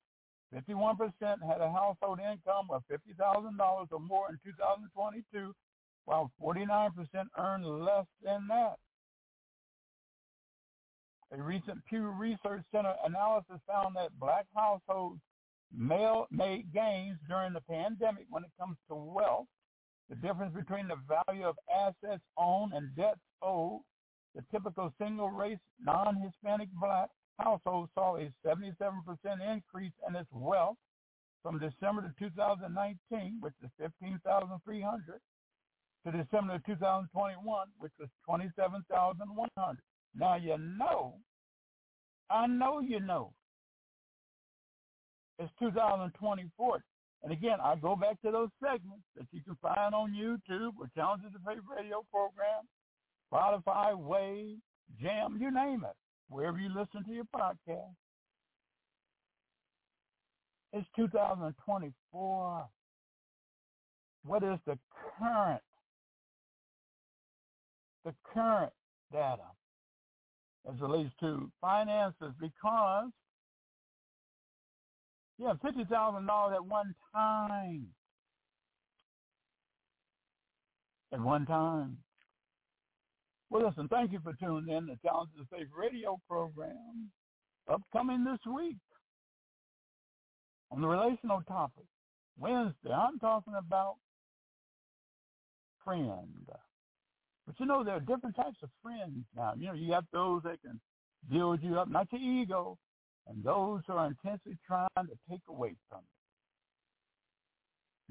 51% 0.54 0.98
had 1.22 1.62
a 1.62 1.72
household 1.72 2.20
income 2.20 2.68
of 2.72 2.84
$50,000 2.92 3.88
or 3.92 4.00
more 4.00 4.30
in 4.30 4.40
2022, 4.44 5.54
while 6.06 6.32
49% 6.42 6.92
earned 7.38 7.66
less 7.66 8.06
than 8.24 8.48
that. 8.48 8.76
A 11.32 11.42
recent 11.42 11.86
Pew 11.86 12.08
Research 12.08 12.64
Center 12.72 12.96
analysis 13.06 13.60
found 13.68 13.96
that 13.96 14.20
black 14.20 14.48
households 14.56 15.22
made 15.72 16.74
gains 16.74 17.20
during 17.28 17.54
the 17.54 17.62
pandemic 17.70 18.26
when 18.30 18.44
it 18.44 18.50
comes 18.60 18.78
to 18.88 18.96
wealth 18.96 19.46
the 20.10 20.16
difference 20.16 20.56
between 20.56 20.88
the 20.88 20.98
value 21.08 21.46
of 21.46 21.56
assets 21.72 22.24
owned 22.36 22.74
and 22.74 22.96
debts 22.96 23.20
owed, 23.44 23.82
the 24.34 24.44
typical 24.52 24.92
single-race, 25.00 25.60
non-Hispanic 25.80 26.70
black 26.74 27.10
household 27.40 27.90
saw 27.96 28.18
a 28.18 28.32
77% 28.46 29.54
increase 29.54 29.94
in 30.08 30.16
its 30.16 30.30
wealth 30.32 30.78
from 31.42 31.60
December 31.60 32.02
to 32.02 32.14
2019, 32.20 33.38
which 33.40 33.54
is 33.64 33.70
15,300, 33.80 35.22
to 36.06 36.12
December 36.12 36.56
of 36.56 36.66
2021, 36.66 37.68
which 37.80 37.92
was 38.00 38.10
27,100. 38.26 39.78
Now 40.16 40.36
you 40.36 40.58
know, 40.58 41.16
I 42.30 42.48
know 42.48 42.80
you 42.80 43.00
know, 43.00 43.34
it's 45.40 45.52
2024. 45.60 46.84
And 47.22 47.34
again, 47.34 47.58
I 47.62 47.76
go 47.76 47.96
back 47.96 48.22
to 48.22 48.32
those 48.32 48.50
segments 48.64 49.04
that 49.18 49.26
you 49.32 49.42
can 49.44 49.58
find 49.62 49.94
on 49.94 50.14
YouTube 50.14 50.74
or 50.80 50.90
Challenges 50.96 51.32
of 51.36 51.42
Faith 51.46 51.64
radio 51.70 52.06
program, 52.12 52.68
Spotify, 53.32 53.96
Wave, 53.98 54.58
Jam, 55.02 55.38
you 55.40 55.52
name 55.52 55.84
it, 55.84 55.96
wherever 56.30 56.58
you 56.58 56.70
listen 56.70 57.04
to 57.06 57.12
your 57.14 57.26
podcast. 57.26 57.96
It's 60.74 60.88
2024. 60.96 62.70
What 64.26 64.44
is 64.44 64.60
the 64.66 64.78
current, 65.20 65.62
the 68.06 68.14
current 68.34 68.74
data 69.12 69.48
as 70.72 70.80
relates 70.82 71.12
to 71.22 71.52
finances? 71.62 72.34
Because 72.40 73.10
fifty 75.62 75.86
thousand 75.86 76.28
dollars 76.28 76.56
at 76.56 76.66
one 76.66 76.94
time. 77.14 77.88
At 81.12 81.22
one 81.22 81.46
time. 81.46 81.98
Well, 83.50 83.68
listen, 83.68 83.88
thank 83.88 84.12
you 84.12 84.20
for 84.24 84.34
tuning 84.34 84.76
in 84.76 84.88
to 84.88 84.98
of 85.12 85.28
Faith 85.52 85.68
radio 85.76 86.20
program. 86.30 87.10
Upcoming 87.68 88.24
this 88.24 88.40
week 88.52 88.78
on 90.72 90.82
the 90.82 90.88
relational 90.88 91.42
topic. 91.48 91.86
Wednesday, 92.38 92.92
I'm 92.92 93.20
talking 93.20 93.54
about 93.58 93.96
friend. 95.84 96.28
But 97.48 97.60
you 97.60 97.66
know, 97.66 97.84
there 97.84 97.96
are 97.96 98.00
different 98.00 98.36
types 98.36 98.58
of 98.62 98.70
friends 98.84 99.26
now. 99.36 99.54
You 99.58 99.68
know, 99.68 99.74
you 99.74 99.92
have 99.94 100.06
those 100.14 100.44
that 100.44 100.62
can 100.62 100.80
build 101.32 101.64
you 101.64 101.80
up, 101.80 101.90
not 101.90 102.08
your 102.12 102.22
ego, 102.22 102.78
and 103.28 103.44
those 103.44 103.82
who 103.88 103.94
are 103.94 104.08
intensely 104.08 104.58
trying 104.66 104.88
to 104.98 105.18
take 105.30 105.42
away 105.50 105.74
from 105.90 106.00
it. 106.00 106.06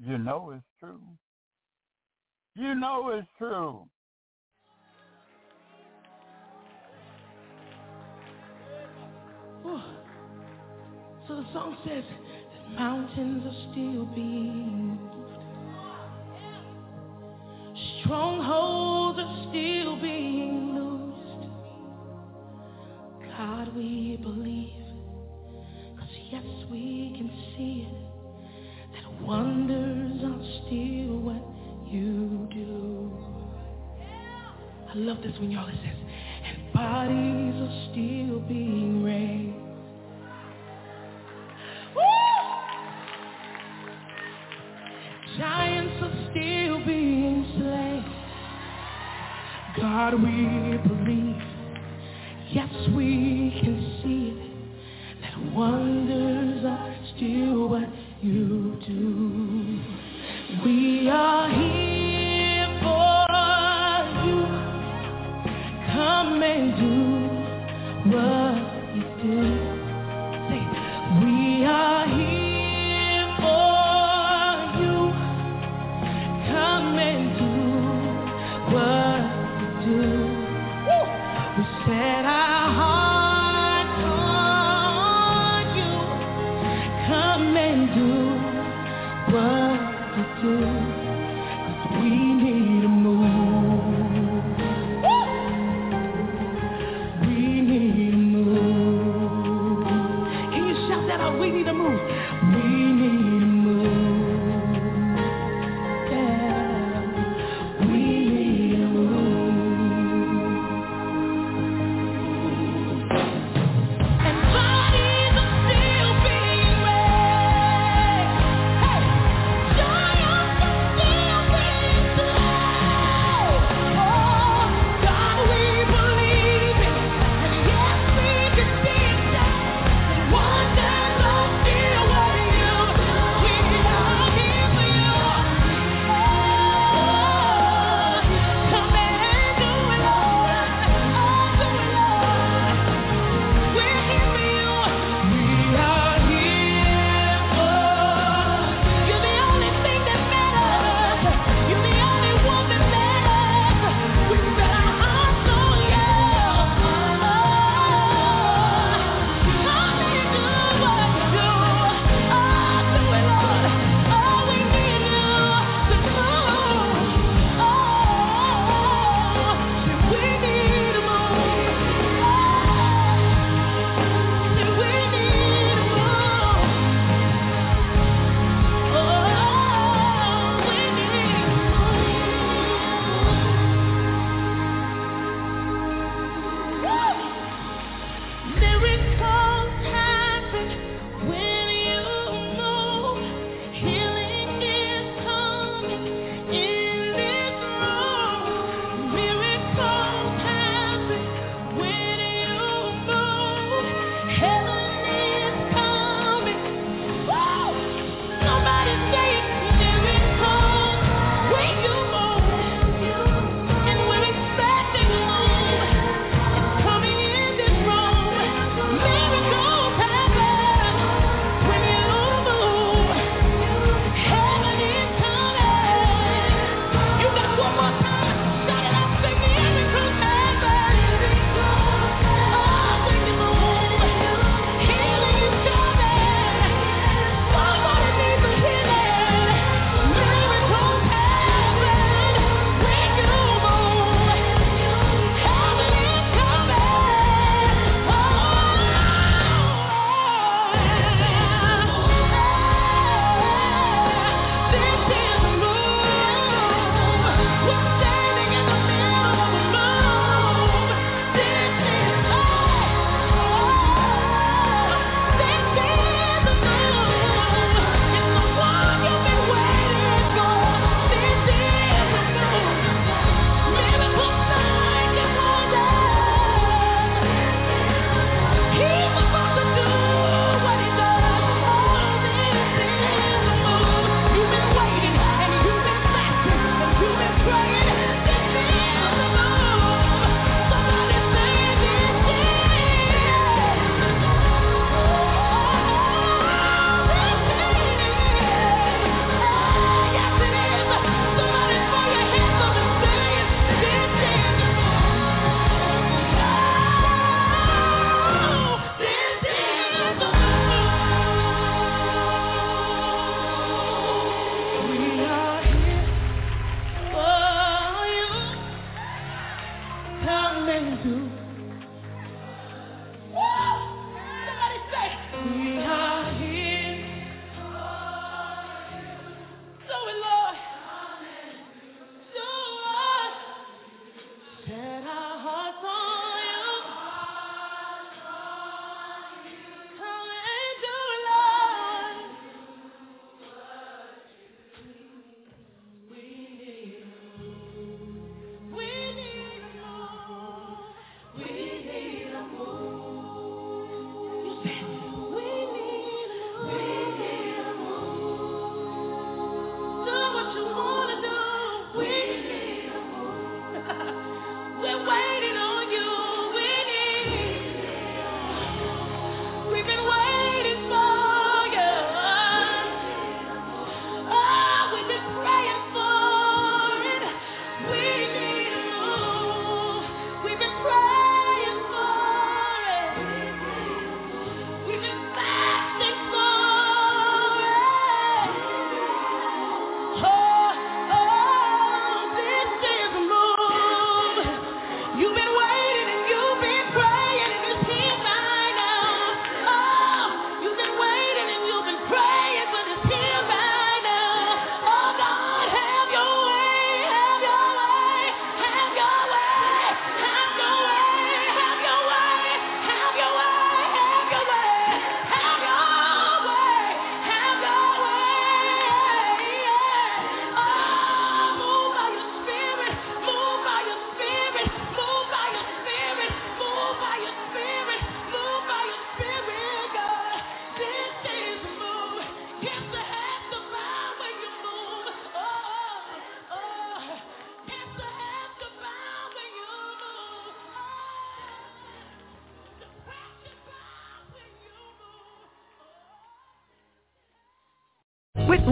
You 0.09 0.17
know 0.17 0.53
it's 0.55 0.65
true. 0.79 1.01
You 2.55 2.75
know 2.75 3.09
it's 3.13 3.27
true. 3.37 3.85
So 11.29 11.35
the 11.35 11.45
song 11.53 11.77
says 11.85 12.03
that 12.09 12.79
mountains 12.79 13.45
are 13.45 13.71
still 13.71 14.05
being 14.15 14.97
moved. 14.97 15.29
Strongholds 18.01 18.98
We've 91.91 92.41
been 92.41 93.19
waiting. 93.21 93.38